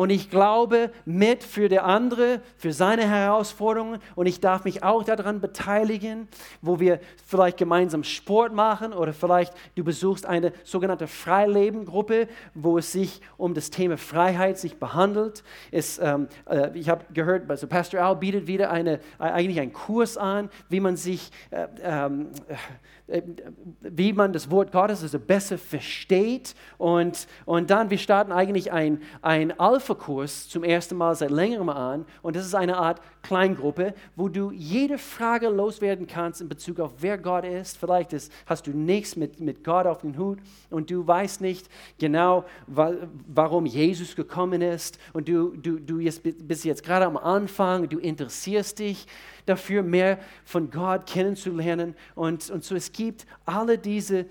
und 0.00 0.08
ich 0.08 0.30
glaube 0.30 0.90
mit 1.04 1.44
für 1.44 1.68
der 1.68 1.84
andere, 1.84 2.40
für 2.56 2.72
seine 2.72 3.06
Herausforderungen. 3.06 4.00
Und 4.14 4.24
ich 4.24 4.40
darf 4.40 4.64
mich 4.64 4.82
auch 4.82 5.04
daran 5.04 5.42
beteiligen, 5.42 6.26
wo 6.62 6.80
wir 6.80 7.00
vielleicht 7.26 7.58
gemeinsam 7.58 8.02
Sport 8.02 8.54
machen 8.54 8.94
oder 8.94 9.12
vielleicht 9.12 9.52
du 9.74 9.84
besuchst 9.84 10.24
eine 10.24 10.54
sogenannte 10.64 11.06
Freilebengruppe, 11.06 12.28
wo 12.54 12.78
es 12.78 12.92
sich 12.92 13.20
um 13.36 13.52
das 13.52 13.68
Thema 13.68 13.98
Freiheit 13.98 14.56
sich 14.56 14.78
behandelt. 14.78 15.44
Es, 15.70 15.98
ähm, 15.98 16.28
äh, 16.48 16.70
ich 16.78 16.88
habe 16.88 17.04
gehört, 17.12 17.50
also 17.50 17.66
Pastor 17.66 18.00
Al 18.00 18.16
bietet 18.16 18.46
wieder 18.46 18.70
eine, 18.70 19.00
eigentlich 19.18 19.60
einen 19.60 19.74
Kurs 19.74 20.16
an, 20.16 20.48
wie 20.70 20.80
man 20.80 20.96
sich 20.96 21.30
äh, 21.50 21.66
ähm, 21.82 22.28
äh, 22.48 22.54
wie 23.80 24.12
man 24.12 24.32
das 24.32 24.50
Wort 24.50 24.72
Gottes 24.72 25.02
also 25.02 25.18
besser 25.18 25.58
versteht. 25.58 26.54
Und, 26.78 27.26
und 27.44 27.70
dann, 27.70 27.90
wir 27.90 27.98
starten 27.98 28.32
eigentlich 28.32 28.72
ein, 28.72 29.02
ein 29.22 29.58
Alpha 29.58 29.90
Alpha-Kurs 29.90 30.48
zum 30.48 30.62
ersten 30.62 30.96
Mal 30.96 31.14
seit 31.14 31.30
längerem 31.30 31.68
an 31.68 32.04
und 32.22 32.36
das 32.36 32.46
ist 32.46 32.54
eine 32.54 32.76
Art 32.76 33.00
Kleingruppe, 33.22 33.94
wo 34.14 34.28
du 34.28 34.50
jede 34.50 34.98
Frage 34.98 35.48
loswerden 35.48 36.06
kannst 36.06 36.40
in 36.40 36.48
Bezug 36.48 36.80
auf 36.80 36.92
wer 37.00 37.18
Gott 37.18 37.44
ist. 37.44 37.76
Vielleicht 37.76 38.12
ist, 38.12 38.32
hast 38.46 38.66
du 38.66 38.70
nichts 38.70 39.16
mit, 39.16 39.40
mit 39.40 39.64
Gott 39.64 39.86
auf 39.86 39.98
den 39.98 40.16
Hut 40.16 40.38
und 40.70 40.90
du 40.90 41.06
weißt 41.06 41.40
nicht 41.40 41.68
genau, 41.98 42.44
wa 42.66 42.92
warum 43.26 43.66
Jesus 43.66 44.16
gekommen 44.16 44.62
ist 44.62 44.98
und 45.12 45.28
du, 45.28 45.56
du, 45.56 45.78
du 45.78 45.98
jetzt, 45.98 46.22
bist 46.22 46.64
jetzt 46.64 46.82
gerade 46.82 47.06
am 47.06 47.16
Anfang, 47.16 47.88
du 47.88 47.98
interessierst 47.98 48.78
dich 48.78 49.06
dafür, 49.46 49.82
mehr 49.82 50.18
von 50.44 50.70
Gott 50.70 51.06
kennenzulernen 51.06 51.94
und, 52.14 52.50
und 52.50 52.64
so 52.64 52.74
es 52.74 52.92
gibt 52.92 53.26
alle 53.44 53.78
diese 53.78 54.26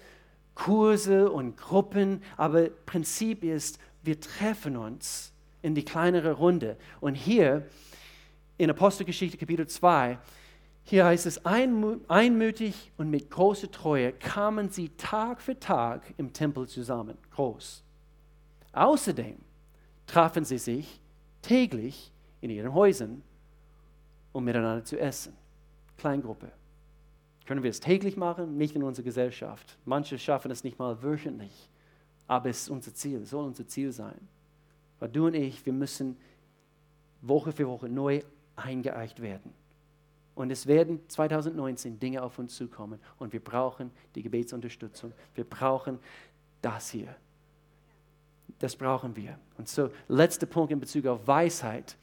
Kurse 0.56 1.32
und 1.32 1.56
Gruppen, 1.56 2.22
aber 2.36 2.70
Prinzip 2.86 3.44
ist, 3.44 3.80
wir 4.04 4.20
treffen 4.20 4.76
uns 4.76 5.32
in 5.62 5.76
die 5.76 5.86
kleinere 5.86 6.34
Runde. 6.34 6.78
Und 7.00 7.16
hier 7.16 7.66
in 8.58 8.70
Apostelgeschichte 8.70 9.38
Kapitel 9.38 9.68
2, 9.68 10.18
hier 10.84 11.06
heißt 11.06 11.28
es, 11.28 11.46
einmütig 11.46 12.92
und 12.98 13.10
mit 13.10 13.30
großer 13.30 13.72
Treue 13.72 14.12
kamen 14.12 14.70
sie 14.70 14.90
Tag 14.90 15.42
für 15.42 15.58
Tag 15.60 16.14
im 16.18 16.34
Tempel 16.34 16.68
zusammen, 16.68 17.18
groß. 17.32 17.84
Außerdem 18.74 19.38
trafen 20.08 20.44
sie 20.44 20.58
sich 20.58 21.00
täglich 21.42 22.12
in 22.42 22.50
ihren 22.50 22.74
Häusern, 22.74 23.22
um 24.40 24.46
miteinander 24.46 24.84
zu 24.84 24.98
essen. 24.98 25.34
Kleingruppe. 25.98 26.52
Können 27.46 27.62
wir 27.62 27.70
es 27.70 27.80
täglich 27.80 28.16
machen? 28.16 28.58
Nicht 28.58 28.76
in 28.76 28.84
unserer 28.84 29.04
Gesellschaft. 29.04 29.78
Manche 29.86 30.18
schaffen 30.18 30.50
es 30.50 30.64
nicht 30.64 30.80
mal 30.80 31.04
wöchentlich. 31.04 31.70
Aber 32.28 32.50
es 32.50 32.64
ist 32.64 32.70
unser 32.70 32.94
Ziel, 32.94 33.22
es 33.22 33.32
soll 33.32 33.46
unser 33.46 33.68
Ziel 33.68 33.92
sein. 33.92 34.28
Weil 35.00 35.10
du 35.10 35.28
und 35.28 35.34
ich, 35.34 35.66
wir 35.66 35.74
müssen 35.74 36.18
Woche 37.22 37.52
für 37.52 37.68
Woche 37.68 37.90
neu 37.90 38.22
eingeeicht 38.56 39.22
werden. 39.22 39.54
Und 40.36 40.52
es 40.52 40.68
werden 40.68 41.02
2019 41.10 42.00
Dinge 42.00 42.24
auf 42.24 42.40
uns 42.40 42.56
zukommen 42.56 43.00
und 43.18 43.34
wir 43.34 43.44
brauchen 43.44 43.92
die 44.16 44.24
Gebetsunterstützung. 44.24 45.12
Wir 45.36 45.44
brauchen 45.44 46.00
das 46.62 46.92
hier. 46.92 47.14
Das 48.60 48.76
brauchen 48.76 49.16
wir. 49.16 49.38
Und 49.58 49.68
so, 49.68 49.90
letzter 50.08 50.46
Punkt 50.46 50.72
in 50.72 50.80
Bezug 50.80 51.08
auf 51.08 51.28
Weisheit. 51.28 51.98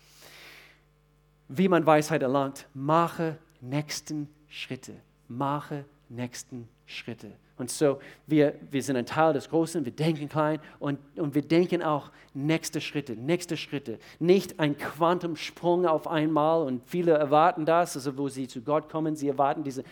Wie 1.48 1.68
man 1.68 1.86
Weisheit 1.86 2.22
erlangt, 2.22 2.66
mache 2.74 3.38
nächsten 3.60 4.28
Schritte. 4.48 4.92
Mache 5.28 5.84
nächsten 6.08 6.68
Schritte. 6.86 7.32
Und 7.58 7.70
so, 7.70 8.00
wir, 8.26 8.54
wir 8.70 8.82
sind 8.82 8.96
ein 8.96 9.06
Teil 9.06 9.32
des 9.32 9.48
Großen, 9.48 9.84
wir 9.84 9.92
denken 9.92 10.28
klein 10.28 10.60
und, 10.78 10.98
und 11.16 11.34
wir 11.34 11.42
denken 11.42 11.82
auch 11.82 12.10
nächste 12.34 12.82
Schritte, 12.82 13.14
nächste 13.14 13.56
Schritte. 13.56 13.98
Nicht 14.18 14.60
ein 14.60 14.76
Quantumsprung 14.76 15.86
auf 15.86 16.06
einmal 16.06 16.62
und 16.62 16.82
viele 16.86 17.12
erwarten 17.12 17.64
das, 17.64 17.96
also 17.96 18.18
wo 18.18 18.28
sie 18.28 18.46
zu 18.46 18.60
Gott 18.60 18.90
kommen, 18.90 19.16
sie 19.16 19.28
erwarten 19.28 19.64
diese, 19.64 19.84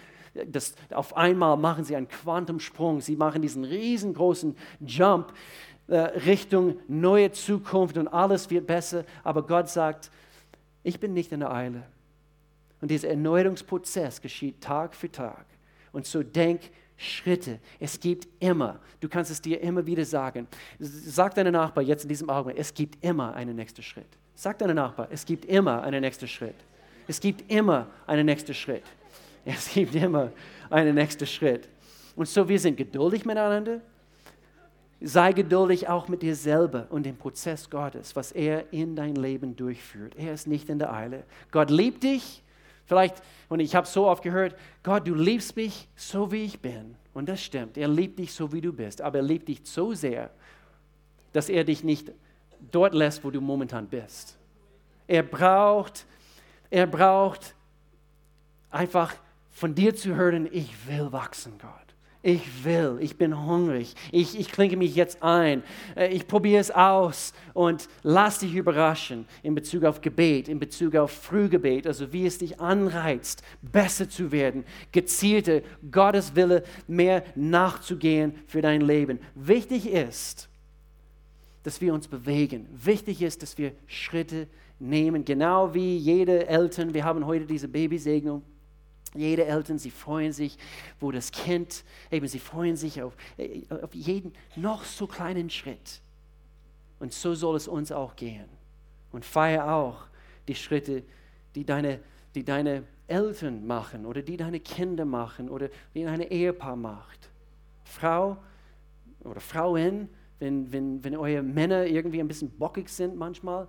das, 0.47 0.75
auf 0.93 1.17
einmal 1.17 1.57
machen 1.57 1.85
sie 1.85 1.97
einen 1.97 2.09
Quantumsprung, 2.09 3.01
sie 3.01 3.17
machen 3.17 3.41
diesen 3.41 3.65
riesengroßen 3.65 4.55
Jump 4.81 5.33
äh, 5.87 5.97
Richtung 5.97 6.77
neue 6.87 7.33
Zukunft 7.33 7.97
und 7.97 8.09
alles 8.09 8.51
wird 8.51 8.67
besser, 8.67 9.05
aber 9.23 9.43
Gott 9.43 9.71
sagt, 9.71 10.11
ich 10.85 11.01
bin 11.01 11.13
nicht 11.13 11.33
in 11.33 11.41
der 11.41 11.51
Eile. 11.53 11.83
Und 12.81 12.91
dieser 12.91 13.09
Erneuerungsprozess 13.09 14.21
geschieht 14.21 14.61
Tag 14.61 14.95
für 14.95 15.11
Tag. 15.11 15.47
Und 15.91 16.07
so 16.07 16.23
denk 16.23 16.61
Schritte. 16.97 17.59
Es 17.81 17.99
gibt 17.99 18.29
immer, 18.41 18.79
du 19.01 19.09
kannst 19.09 19.31
es 19.31 19.41
dir 19.41 19.61
immer 19.61 19.85
wieder 19.85 20.05
sagen. 20.05 20.47
Sag 20.79 21.35
deinem 21.35 21.53
Nachbar 21.53 21.83
jetzt 21.83 22.05
in 22.05 22.09
diesem 22.09 22.31
Augenblick, 22.31 22.59
es 22.59 22.73
gibt 22.73 23.03
immer 23.05 23.35
einen 23.35 23.57
nächsten 23.57 23.83
Schritt. 23.83 24.07
Sag 24.35 24.59
deinem 24.59 24.77
Nachbar, 24.77 25.09
es 25.11 25.25
gibt 25.25 25.45
immer 25.47 25.83
einen 25.83 26.03
nächsten 26.03 26.29
Schritt. 26.29 26.57
Es 27.09 27.21
gibt 27.21 27.51
immer 27.51 27.89
einen 28.07 28.27
nächsten 28.27 28.55
Schritt. 28.55 28.85
Es 29.45 29.73
gibt 29.73 29.95
immer 29.95 30.33
einen 30.71 30.95
nächsten 30.95 31.27
Schritt. 31.27 31.69
Und 32.17 32.29
so, 32.29 32.49
wir 32.49 32.59
sind 32.59 32.77
geduldig 32.77 33.25
miteinander. 33.25 33.81
Sei 35.01 35.33
geduldig 35.33 35.89
auch 35.89 36.09
mit 36.09 36.23
dir 36.23 36.37
selber 36.37 36.87
und 36.91 37.05
dem 37.05 37.17
Prozess 37.17 37.69
Gottes, 37.69 38.17
was 38.17 38.33
er 38.33 38.73
in 38.73 38.97
dein 38.97 39.17
Leben 39.17 39.57
durchführt. 39.57 40.15
Er 40.17 40.33
ist 40.33 40.47
nicht 40.47 40.69
in 40.69 40.79
der 40.79 40.93
Eile. 40.93 41.25
Gott 41.51 41.71
liebt 41.71 42.03
dich 42.05 42.45
Vielleicht, 42.87 43.23
und 43.49 43.61
ich 43.61 43.75
habe 43.75 43.87
so 43.87 44.07
oft 44.07 44.23
gehört, 44.23 44.55
Gott, 44.83 45.07
du 45.07 45.15
liebst 45.15 45.57
mich 45.57 45.89
so, 45.97 46.31
wie 46.31 46.45
ich 46.45 46.61
bin. 46.61 46.97
Und 47.15 47.29
das 47.29 47.43
stimmt, 47.43 47.79
er 47.79 47.89
liebt 47.89 48.19
dich 48.19 48.35
so, 48.35 48.53
wie 48.53 48.61
du 48.61 48.73
bist. 48.73 49.01
Aber 49.01 49.19
er 49.19 49.25
liebt 49.25 49.49
dich 49.49 49.61
so 49.65 49.95
sehr, 49.95 50.31
dass 51.33 51.49
er 51.49 51.65
dich 51.65 51.83
nicht 51.83 52.13
dort 52.71 52.95
lässt, 52.95 53.25
wo 53.25 53.31
du 53.31 53.41
momentan 53.41 53.87
bist. 53.87 54.37
Er 55.07 55.23
braucht, 55.23 56.07
er 56.71 56.87
braucht 56.87 57.55
einfach 58.71 59.15
von 59.51 59.75
dir 59.75 59.95
zu 59.95 60.15
hören, 60.15 60.49
ich 60.51 60.87
will 60.87 61.13
wachsen, 61.13 61.55
Gott. 61.59 61.94
Ich 62.27 62.65
will, 62.65 62.97
ich 63.01 63.19
bin 63.19 63.45
hungrig, 63.45 63.95
ich, 64.11 64.41
ich 64.41 64.51
klinke 64.51 64.79
mich 64.79 64.95
jetzt 64.95 65.23
ein, 65.23 65.63
äh, 65.95 66.09
ich 66.09 66.27
probiere 66.27 66.59
es 66.59 66.71
aus 66.71 67.35
und 67.53 67.87
lass 68.03 68.39
dich 68.39 68.55
überraschen 68.55 69.27
in 69.43 69.55
Bezug 69.55 69.85
auf 69.85 70.01
Gebet, 70.01 70.49
in 70.49 70.59
Bezug 70.59 70.97
auf 70.97 71.11
Frühgebet, 71.11 71.87
also 71.87 72.15
wie 72.15 72.25
es 72.25 72.39
dich 72.39 72.59
anreizt, 72.59 73.43
besser 73.61 74.09
zu 74.09 74.33
werden, 74.33 74.65
gezielter 74.91 75.61
Gottes 75.91 76.35
Wille 76.35 76.65
mehr 76.87 77.25
nachzugehen 77.35 78.33
für 78.47 78.63
dein 78.63 78.81
Leben. 78.81 79.19
Wichtig 79.35 79.87
ist, 79.87 80.49
dass 81.63 81.83
wir 81.83 81.93
uns 81.93 82.09
bewegen. 82.09 82.67
Wichtig 82.73 83.21
ist, 83.21 83.43
dass 83.43 83.59
wir 83.59 83.73
Schritte 83.87 84.49
nehmen, 84.79 85.27
genau 85.27 85.75
wie 85.75 85.99
jede 85.99 86.47
Eltern. 86.47 86.95
Wir 86.95 87.05
haben 87.05 87.27
heute 87.27 87.45
diese 87.45 87.69
Babysegnung 87.69 88.43
jede 89.15 89.45
Eltern, 89.45 89.79
sie 89.79 89.91
freuen 89.91 90.33
sich, 90.33 90.59
wo 91.01 91.11
das 91.13 91.31
Kind, 91.31 91.85
eben 92.11 92.27
sie 92.27 92.39
freuen 92.39 92.77
sich 92.77 93.03
auf, 93.03 93.17
äh, 93.37 93.63
auf 93.71 93.95
jeden 93.95 94.33
noch 94.57 94.85
so 94.85 95.07
kleinen 95.07 95.51
Schritt. 95.51 96.01
Und 96.99 97.13
so 97.13 97.35
soll 97.35 97.57
es 97.57 97.69
uns 97.69 97.93
auch 97.93 98.17
gehen. 98.17 98.49
Und 99.13 99.25
feier 99.25 99.73
auch 99.73 100.07
die 100.49 100.55
Schritte, 100.55 101.03
die 101.55 101.65
deine, 101.65 102.01
die 102.35 102.45
deine 102.45 102.85
Eltern 103.07 103.67
machen 103.67 104.07
oder 104.07 104.23
die 104.23 104.37
deine 104.37 104.61
Kinder 104.61 105.05
machen 105.05 105.49
oder 105.49 105.69
die 105.95 106.05
dein 106.05 106.21
Ehepaar 106.21 106.77
macht. 106.77 107.31
Frau 107.85 108.39
oder 109.23 109.41
Frauen, 109.41 110.09
wenn, 110.39 110.73
wenn, 110.73 111.05
wenn 111.05 111.17
eure 111.17 111.43
Männer 111.43 111.87
irgendwie 111.87 112.21
ein 112.21 112.29
bisschen 112.29 112.51
bockig 112.51 112.89
sind 112.89 113.17
manchmal, 113.17 113.69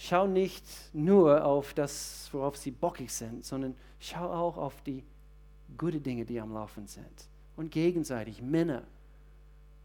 schau 0.00 0.26
nicht 0.26 0.64
nur 0.94 1.44
auf 1.44 1.74
das, 1.74 2.30
worauf 2.32 2.56
sie 2.56 2.70
bockig 2.70 3.12
sind, 3.12 3.44
sondern 3.44 3.76
schau 3.98 4.30
auch 4.32 4.56
auf 4.56 4.82
die 4.82 5.04
guten 5.76 6.02
Dinge, 6.02 6.24
die 6.24 6.40
am 6.40 6.54
Laufen 6.54 6.86
sind. 6.86 7.28
Und 7.54 7.70
gegenseitig 7.70 8.40
Männer, 8.40 8.82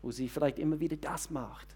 wo 0.01 0.11
sie 0.11 0.29
vielleicht 0.29 0.57
immer 0.57 0.79
wieder 0.79 0.95
das 0.95 1.29
macht. 1.29 1.75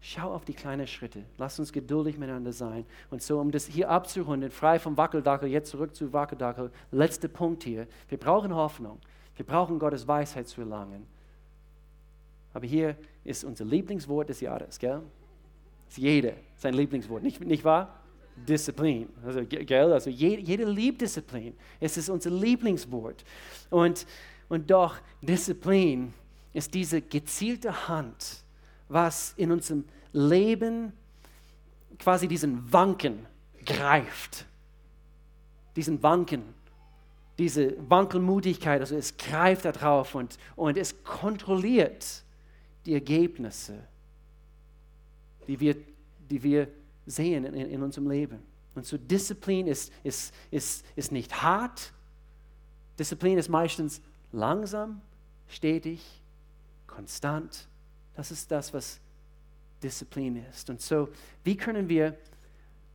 Schau 0.00 0.32
auf 0.32 0.44
die 0.44 0.54
kleinen 0.54 0.86
Schritte. 0.86 1.24
Lass 1.36 1.58
uns 1.58 1.72
geduldig 1.72 2.16
miteinander 2.16 2.52
sein. 2.52 2.86
Und 3.10 3.22
so, 3.22 3.40
um 3.40 3.50
das 3.50 3.66
hier 3.66 3.90
abzurunden, 3.90 4.52
frei 4.52 4.78
vom 4.78 4.96
Wackeldackel, 4.96 5.48
jetzt 5.48 5.70
zurück 5.70 5.96
zu 5.96 6.12
Wackeldackel, 6.12 6.70
letzter 6.92 7.26
Punkt 7.26 7.64
hier. 7.64 7.88
Wir 8.08 8.18
brauchen 8.18 8.54
Hoffnung. 8.54 9.00
Wir 9.34 9.44
brauchen 9.44 9.80
Gottes 9.80 10.06
Weisheit 10.06 10.46
zu 10.46 10.60
erlangen. 10.60 11.08
Aber 12.54 12.66
hier 12.66 12.96
ist 13.24 13.42
unser 13.42 13.64
Lieblingswort 13.64 14.28
des 14.28 14.40
Jahres, 14.40 14.78
gell? 14.78 15.02
Ist 15.88 15.98
jeder 15.98 16.32
sein 16.56 16.74
Lieblingswort, 16.74 17.22
nicht, 17.22 17.40
nicht 17.40 17.64
wahr? 17.64 17.94
Disziplin. 18.46 19.08
Also, 19.24 19.44
gell? 19.44 19.92
also 19.92 20.10
jeder, 20.10 20.42
jeder 20.42 20.66
liebt 20.66 21.00
Disziplin. 21.00 21.54
Es 21.80 21.96
ist 21.96 22.08
unser 22.08 22.30
Lieblingswort. 22.30 23.24
Und, 23.70 24.06
und 24.48 24.70
doch, 24.70 24.96
Disziplin 25.22 26.12
ist 26.52 26.72
diese 26.74 27.02
gezielte 27.02 27.88
Hand, 27.88 28.44
was 28.88 29.34
in 29.36 29.50
unserem 29.50 29.84
Leben 30.12 30.92
quasi 31.98 32.28
diesen 32.28 32.72
Wanken 32.72 33.26
greift. 33.64 34.46
Diesen 35.76 36.02
Wanken, 36.02 36.42
diese 37.38 37.76
Wankelmutigkeit, 37.88 38.80
also 38.80 38.96
es 38.96 39.16
greift 39.16 39.64
darauf 39.64 40.14
und, 40.14 40.38
und 40.56 40.76
es 40.76 41.02
kontrolliert 41.04 42.24
die 42.86 42.94
Ergebnisse 42.94 43.84
die 45.48 45.58
wir, 45.58 45.76
die 46.30 46.42
wir 46.42 46.68
sehen 47.06 47.44
in, 47.44 47.54
in 47.54 47.82
unserem 47.82 48.08
Leben. 48.08 48.38
Und 48.74 48.86
so 48.86 48.96
Disziplin 48.96 49.66
ist, 49.66 49.92
ist, 50.04 50.32
ist, 50.50 50.84
ist 50.94 51.10
nicht 51.10 51.42
hart. 51.42 51.92
Disziplin 52.98 53.38
ist 53.38 53.48
meistens 53.48 54.00
langsam, 54.30 55.00
stetig, 55.48 56.00
konstant. 56.86 57.66
Das 58.14 58.30
ist 58.30 58.50
das, 58.50 58.72
was 58.72 59.00
Disziplin 59.82 60.44
ist. 60.50 60.68
Und 60.70 60.80
so, 60.80 61.08
wie 61.44 61.56
können 61.56 61.88
wir 61.88 62.16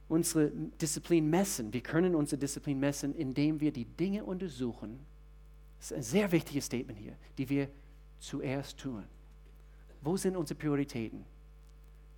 unsere 0.07 0.51
Disziplin 0.81 1.29
messen? 1.29 1.73
Wir 1.73 1.81
können 1.81 2.13
unsere 2.15 2.39
Disziplin 2.39 2.79
messen, 2.79 3.15
indem 3.15 3.59
wir 3.59 3.71
die 3.71 3.85
Dinge 3.85 4.23
untersuchen. 4.23 4.99
Das 5.79 5.91
ist 5.91 5.97
ein 5.97 6.03
sehr 6.03 6.31
wichtiges 6.31 6.65
Statement 6.65 6.99
hier, 6.99 7.15
die 7.37 7.49
wir 7.49 7.67
zuerst 8.19 8.79
tun. 8.79 9.03
Wo 10.01 10.17
sind 10.17 10.35
unsere 10.35 10.59
Prioritäten? 10.59 11.25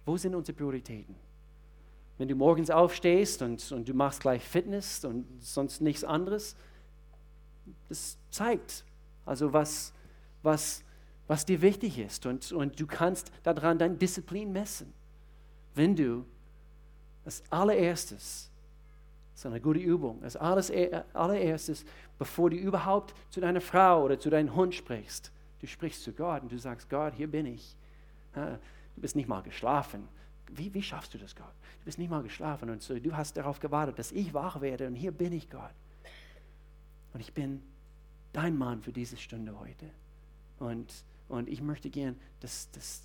Wo 0.05 0.17
sind 0.17 0.35
unsere 0.35 0.55
Prioritäten? 0.55 1.15
wenn 2.17 2.27
du 2.27 2.35
morgens 2.35 2.69
aufstehst 2.69 3.41
und, 3.41 3.71
und 3.71 3.87
du 3.87 3.93
machst 3.93 4.21
gleich 4.21 4.43
Fitness 4.43 5.03
und 5.03 5.25
sonst 5.41 5.81
nichts 5.81 6.03
anderes, 6.03 6.55
das 7.89 8.17
zeigt 8.29 8.85
also, 9.25 9.51
was, 9.51 9.91
was, 10.43 10.83
was 11.27 11.45
dir 11.45 11.61
wichtig 11.61 11.99
ist. 11.99 12.25
Und, 12.25 12.51
und 12.51 12.79
du 12.79 12.85
kannst 12.85 13.31
daran 13.43 13.79
deine 13.79 13.95
Disziplin 13.95 14.51
messen. 14.51 14.93
Wenn 15.73 15.95
du 15.95 16.25
als 17.25 17.43
allererstes, 17.49 18.49
das 19.33 19.41
ist 19.41 19.45
eine 19.47 19.59
gute 19.59 19.79
Übung, 19.79 20.23
als 20.23 20.37
alles, 20.37 20.71
allererstes, 21.13 21.85
bevor 22.17 22.49
du 22.49 22.55
überhaupt 22.55 23.13
zu 23.29 23.41
deiner 23.41 23.61
Frau 23.61 24.03
oder 24.03 24.17
zu 24.17 24.29
deinem 24.29 24.55
Hund 24.55 24.73
sprichst, 24.73 25.31
du 25.59 25.67
sprichst 25.67 26.03
zu 26.03 26.13
Gott 26.13 26.43
und 26.43 26.51
du 26.51 26.59
sagst, 26.59 26.89
Gott, 26.89 27.13
hier 27.15 27.27
bin 27.27 27.47
ich. 27.47 27.75
Du 28.95 29.01
bist 29.01 29.15
nicht 29.15 29.27
mal 29.27 29.41
geschlafen. 29.41 30.07
Wie, 30.51 30.73
wie 30.73 30.83
schaffst 30.83 31.13
du 31.13 31.17
das, 31.17 31.35
Gott? 31.35 31.53
Du 31.79 31.85
bist 31.85 31.97
nicht 31.97 32.09
mal 32.09 32.23
geschlafen 32.23 32.69
und 32.69 32.81
so, 32.81 32.97
du 32.97 33.15
hast 33.15 33.35
darauf 33.37 33.59
gewartet, 33.59 33.99
dass 33.99 34.11
ich 34.11 34.33
wach 34.33 34.61
werde 34.61 34.87
und 34.87 34.95
hier 34.95 35.11
bin 35.11 35.33
ich, 35.33 35.49
Gott. 35.49 35.73
Und 37.13 37.19
ich 37.19 37.33
bin 37.33 37.61
dein 38.33 38.57
Mann 38.57 38.81
für 38.81 38.91
diese 38.91 39.17
Stunde 39.17 39.57
heute. 39.59 39.89
Und, 40.59 40.93
und 41.29 41.49
ich 41.49 41.61
möchte 41.61 41.89
gern, 41.89 42.15
dass, 42.41 42.69
dass, 42.71 43.01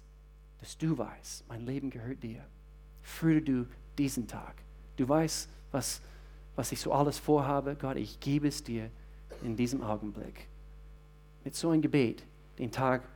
dass 0.58 0.76
du 0.76 0.98
weißt, 0.98 1.48
mein 1.48 1.64
Leben 1.64 1.90
gehört 1.90 2.22
dir. 2.22 2.44
Führe 3.02 3.40
du 3.40 3.66
diesen 3.96 4.26
Tag. 4.26 4.56
Du 4.96 5.08
weißt, 5.08 5.48
was, 5.70 6.00
was 6.56 6.72
ich 6.72 6.80
so 6.80 6.92
alles 6.92 7.18
vorhabe. 7.18 7.76
Gott, 7.76 7.96
ich 7.96 8.20
gebe 8.20 8.48
es 8.48 8.62
dir 8.62 8.90
in 9.42 9.56
diesem 9.56 9.82
Augenblick. 9.82 10.46
Mit 11.44 11.54
so 11.54 11.70
einem 11.70 11.80
Gebet, 11.80 12.24
den 12.58 12.70
Tag 12.70 13.08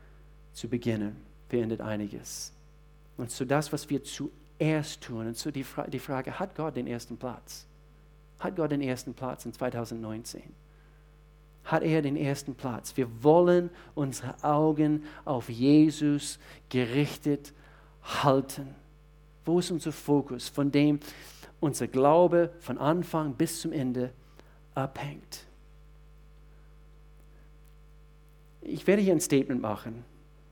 zu 0.53 0.69
beginnen, 0.69 1.17
verändert 1.49 1.81
einiges. 1.83 2.54
Und 3.16 3.31
so 3.31 3.44
das, 3.44 3.72
was 3.72 3.88
wir 3.90 4.03
zuerst 4.03 5.03
tun, 5.03 5.27
und 5.27 5.37
so 5.37 5.50
die, 5.50 5.64
Fra 5.64 5.87
die 5.87 5.98
Frage, 5.98 6.38
hat 6.38 6.55
Gott 6.55 6.77
den 6.77 6.87
ersten 6.87 7.16
Platz? 7.16 7.66
Hat 8.40 8.57
Gott 8.57 8.70
den 8.70 8.83
ersten 8.83 9.14
Platz 9.14 9.44
in 9.46 9.53
2019? 9.53 10.42
hat 11.64 11.83
er 11.83 12.03
den 12.03 12.16
ersten 12.16 12.55
Platz. 12.55 12.96
Wir 12.96 13.09
wollen 13.22 13.70
unsere 13.94 14.42
Augen 14.44 15.05
auf 15.24 15.48
Jesus 15.48 16.38
gerichtet 16.68 17.53
halten. 18.03 18.74
Wo 19.44 19.59
ist 19.59 19.70
unser 19.70 19.92
Fokus, 19.92 20.48
von 20.48 20.70
dem 20.70 21.00
unser 21.61 21.88
Glaube 21.88 22.53
von 22.61 22.79
Anfang 22.79 23.35
bis 23.35 23.61
zum 23.61 23.72
Ende 23.72 24.12
abhängt? 24.74 25.46
Ich 28.61 28.87
werde 28.87 29.03
hier 29.03 29.12
ein 29.12 29.20
Statement 29.20 29.61
machen. 29.61 30.05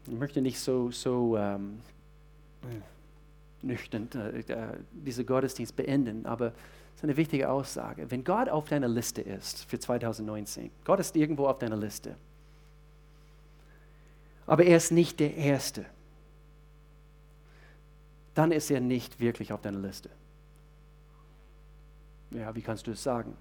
Ich 0.06 0.12
möchte 0.12 0.42
nicht 0.42 0.58
so, 0.58 0.90
so 0.90 1.36
ähm, 1.36 1.80
nüchtern 3.62 4.08
äh, 4.14 4.40
äh 4.40 4.76
diesen 4.92 5.26
Gottesdienst 5.26 5.76
beenden, 5.76 6.26
aber 6.26 6.52
ist 6.94 7.02
eine 7.02 7.16
wichtige 7.16 7.50
Aussage. 7.50 8.10
Wenn 8.10 8.24
Gott 8.24 8.48
auf 8.48 8.68
deiner 8.68 8.88
Liste 8.88 9.22
ist 9.22 9.64
für 9.64 9.78
2019, 9.78 10.70
Gott 10.84 11.00
ist 11.00 11.16
irgendwo 11.16 11.46
auf 11.46 11.58
deiner 11.58 11.76
Liste, 11.76 12.16
aber 14.46 14.64
er 14.64 14.76
ist 14.76 14.92
nicht 14.92 15.20
der 15.20 15.34
Erste, 15.36 15.86
dann 18.34 18.52
ist 18.52 18.70
er 18.70 18.80
nicht 18.80 19.20
wirklich 19.20 19.52
auf 19.52 19.60
deiner 19.60 19.78
Liste. 19.78 20.10
Ja, 22.30 22.54
wie 22.54 22.62
kannst 22.62 22.86
du 22.86 22.92
es 22.92 23.02
sagen? 23.02 23.36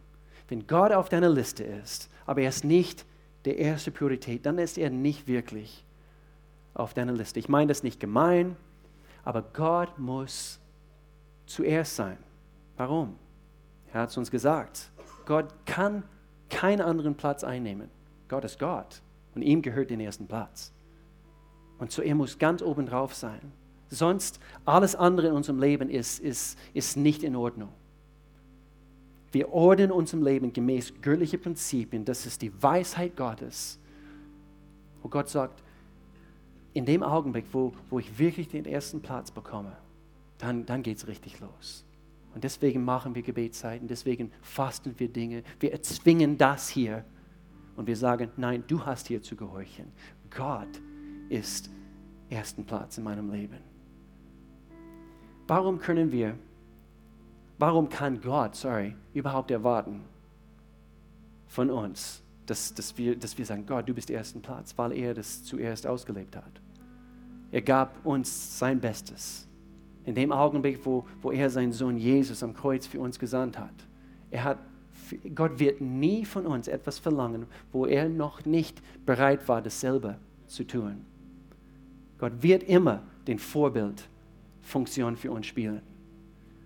Wenn 0.48 0.68
Gott 0.68 0.92
auf 0.92 1.08
deiner 1.08 1.30
Liste 1.30 1.64
ist, 1.64 2.10
aber 2.26 2.42
er 2.42 2.50
ist 2.50 2.66
nicht 2.66 3.06
der 3.46 3.58
erste 3.58 3.90
Priorität, 3.90 4.46
dann 4.46 4.58
ist 4.58 4.78
er 4.78 4.90
nicht 4.90 5.28
wirklich 5.28 5.86
auf 6.74 6.94
deiner 6.94 7.14
Liste. 7.14 7.40
Ich 7.40 7.50
meine 7.50 7.68
das 7.68 7.84
nicht 7.84 8.00
gemein, 8.00 8.58
aber 9.24 9.42
Gott 9.42 9.98
muss 9.98 10.60
zuerst 11.46 11.96
sein. 11.96 12.18
Warum? 12.78 13.18
Er 13.94 14.02
hat 14.02 14.10
es 14.10 14.18
uns 14.18 14.32
gesagt. 14.32 14.92
Gott 15.26 15.54
kann 15.66 16.04
keinen 16.50 16.82
anderen 16.82 17.16
Platz 17.16 17.44
einnehmen. 17.44 17.90
Gott 18.28 18.44
ist 18.46 18.60
Gott 18.60 19.02
und 19.36 19.42
ihm 19.42 19.62
gehört 19.62 19.90
den 19.90 20.00
ersten 20.00 20.28
Platz. 20.28 20.72
Und 21.80 21.92
so 21.92 22.02
er 22.02 22.16
muss 22.16 22.38
ganz 22.38 22.62
oben 22.62 22.86
drauf 22.86 23.14
sein. 23.14 23.52
Sonst 23.90 24.40
alles 24.66 24.96
andere 24.96 25.28
in 25.28 25.34
unserem 25.34 25.60
Leben 25.60 25.90
ist, 25.90 26.20
ist, 26.20 26.58
ist 26.74 26.96
nicht 26.96 27.24
in 27.24 27.36
Ordnung. 27.36 27.70
Wir 29.32 29.52
ordnen 29.52 29.92
unserem 29.92 30.24
Leben 30.24 30.54
gemäß 30.54 30.94
göttlichen 31.02 31.42
Prinzipien. 31.42 32.06
Das 32.06 32.26
ist 32.26 32.42
die 32.42 32.52
Weisheit 32.62 33.16
Gottes. 33.16 33.80
Wo 35.02 35.10
Gott 35.10 35.30
sagt, 35.30 35.64
in 36.74 36.86
dem 36.86 37.04
Augenblick, 37.04 37.46
wo, 37.52 37.74
wo 37.90 38.00
ich 38.00 38.18
wirklich 38.18 38.48
den 38.48 38.66
ersten 38.66 39.02
Platz 39.02 39.32
bekomme, 39.32 39.76
dann, 40.38 40.66
dann 40.66 40.84
geht 40.84 40.98
es 40.98 41.08
richtig 41.08 41.40
los. 41.40 41.86
Und 42.34 42.44
deswegen 42.44 42.84
machen 42.84 43.14
wir 43.14 43.22
Gebetszeiten, 43.22 43.88
deswegen 43.88 44.32
fasten 44.42 44.94
wir 44.98 45.10
Dinge. 45.10 45.44
Wir 45.60 45.74
erzwingen 45.74 46.38
das 46.38 46.70
hier. 46.70 47.04
Und 47.76 47.88
wir 47.88 47.96
sagen, 47.96 48.30
nein, 48.38 48.64
du 48.68 48.86
hast 48.86 49.08
hier 49.08 49.22
zu 49.22 49.36
gehorchen. 49.36 49.92
Gott 50.30 50.82
ist 51.30 51.70
ersten 52.30 52.66
Platz 52.66 52.98
in 52.98 53.04
meinem 53.04 53.32
Leben. 53.32 53.58
Warum 55.48 55.80
können 55.80 56.12
wir, 56.12 56.38
warum 57.58 57.90
kann 57.90 58.22
Gott, 58.22 58.56
sorry, 58.56 58.96
überhaupt 59.14 59.52
erwarten 59.52 60.02
von 61.48 61.70
uns, 61.70 62.24
dass, 62.52 62.74
dass, 62.74 62.98
wir, 62.98 63.16
dass 63.16 63.38
wir 63.38 63.46
sagen, 63.46 63.66
Gott, 63.66 63.88
du 63.88 63.94
bist 63.94 64.10
ersten 64.10 64.42
Platz, 64.42 64.74
weil 64.78 64.92
er 64.92 65.14
das 65.14 65.44
zuerst 65.46 65.88
ausgelebt 65.88 66.36
hat. 66.36 66.62
Er 67.50 67.62
gab 67.62 68.06
uns 68.06 68.60
sein 68.60 68.82
Bestes. 68.82 69.48
In 70.04 70.16
dem 70.16 70.34
Augenblick, 70.34 70.86
wo, 70.86 71.06
wo 71.22 71.32
er 71.32 71.50
seinen 71.50 71.72
Sohn 71.72 71.98
Jesus 71.98 72.44
am 72.44 72.54
Kreuz 72.54 72.86
für 72.86 73.00
uns 73.00 73.18
gesandt 73.18 73.58
hat. 73.58 73.74
Er 74.32 74.44
hat 74.44 74.58
Gott 75.36 75.60
wird 75.60 75.82
nie 75.82 76.26
von 76.26 76.46
uns 76.46 76.68
etwas 76.68 77.00
verlangen, 77.00 77.46
wo 77.72 77.86
er 77.86 78.08
noch 78.08 78.46
nicht 78.46 78.82
bereit 79.06 79.48
war, 79.48 79.62
dasselbe 79.62 80.18
zu 80.48 80.66
tun. 80.66 81.06
Gott 82.18 82.32
wird 82.42 82.64
immer 82.64 83.04
den 83.28 83.40
Vorbildfunktion 83.40 85.18
für 85.18 85.32
uns 85.32 85.48
spielen. 85.48 85.82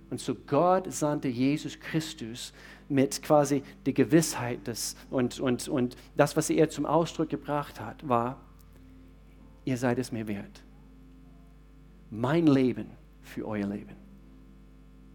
Und 0.10 0.20
so 0.20 0.36
Gott 0.36 0.92
sandte 0.92 1.28
Jesus 1.28 1.80
Christus 1.80 2.54
mit 2.90 3.22
quasi 3.22 3.64
der 3.86 3.94
Gewissheit 3.94 4.66
des, 4.68 4.96
und, 5.10 5.40
und, 5.40 5.68
und 5.68 5.96
das, 6.16 6.36
was 6.38 6.50
er 6.50 6.70
zum 6.70 6.86
Ausdruck 6.86 7.30
gebracht 7.30 7.80
hat, 7.80 8.08
war, 8.08 8.40
ihr 9.64 9.78
seid 9.78 9.98
es 9.98 10.12
mir 10.12 10.28
wert. 10.28 10.64
Mein 12.12 12.48
Leben 12.48 12.92
für 13.22 13.48
euer 13.48 13.68
Leben. 13.68 13.96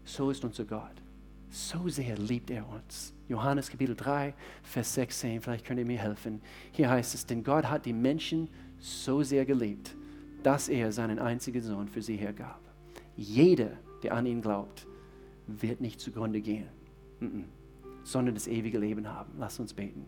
So 0.03 0.29
ist 0.29 0.43
unser 0.43 0.65
Gott. 0.65 1.01
So 1.49 1.87
sehr 1.87 2.17
liebt 2.17 2.49
er 2.49 2.67
uns. 2.67 3.13
Johannes 3.27 3.69
Kapitel 3.69 3.95
3, 3.95 4.33
Vers 4.63 4.93
16, 4.93 5.41
vielleicht 5.41 5.65
könnt 5.65 5.79
ihr 5.79 5.85
mir 5.85 5.99
helfen. 5.99 6.41
Hier 6.71 6.89
heißt 6.89 7.15
es, 7.15 7.25
denn 7.25 7.43
Gott 7.43 7.65
hat 7.65 7.85
die 7.85 7.93
Menschen 7.93 8.49
so 8.77 9.23
sehr 9.23 9.45
geliebt, 9.45 9.95
dass 10.43 10.69
er 10.69 10.91
seinen 10.91 11.19
einzigen 11.19 11.61
Sohn 11.61 11.87
für 11.87 12.01
sie 12.01 12.15
hergab. 12.15 12.59
Jeder, 13.15 13.71
der 14.03 14.13
an 14.15 14.25
ihn 14.25 14.41
glaubt, 14.41 14.87
wird 15.47 15.81
nicht 15.81 15.99
zugrunde 15.99 16.41
gehen, 16.41 16.67
sondern 18.03 18.35
das 18.35 18.47
ewige 18.47 18.77
Leben 18.77 19.07
haben. 19.07 19.33
Lass 19.37 19.59
uns 19.59 19.73
beten. 19.73 20.05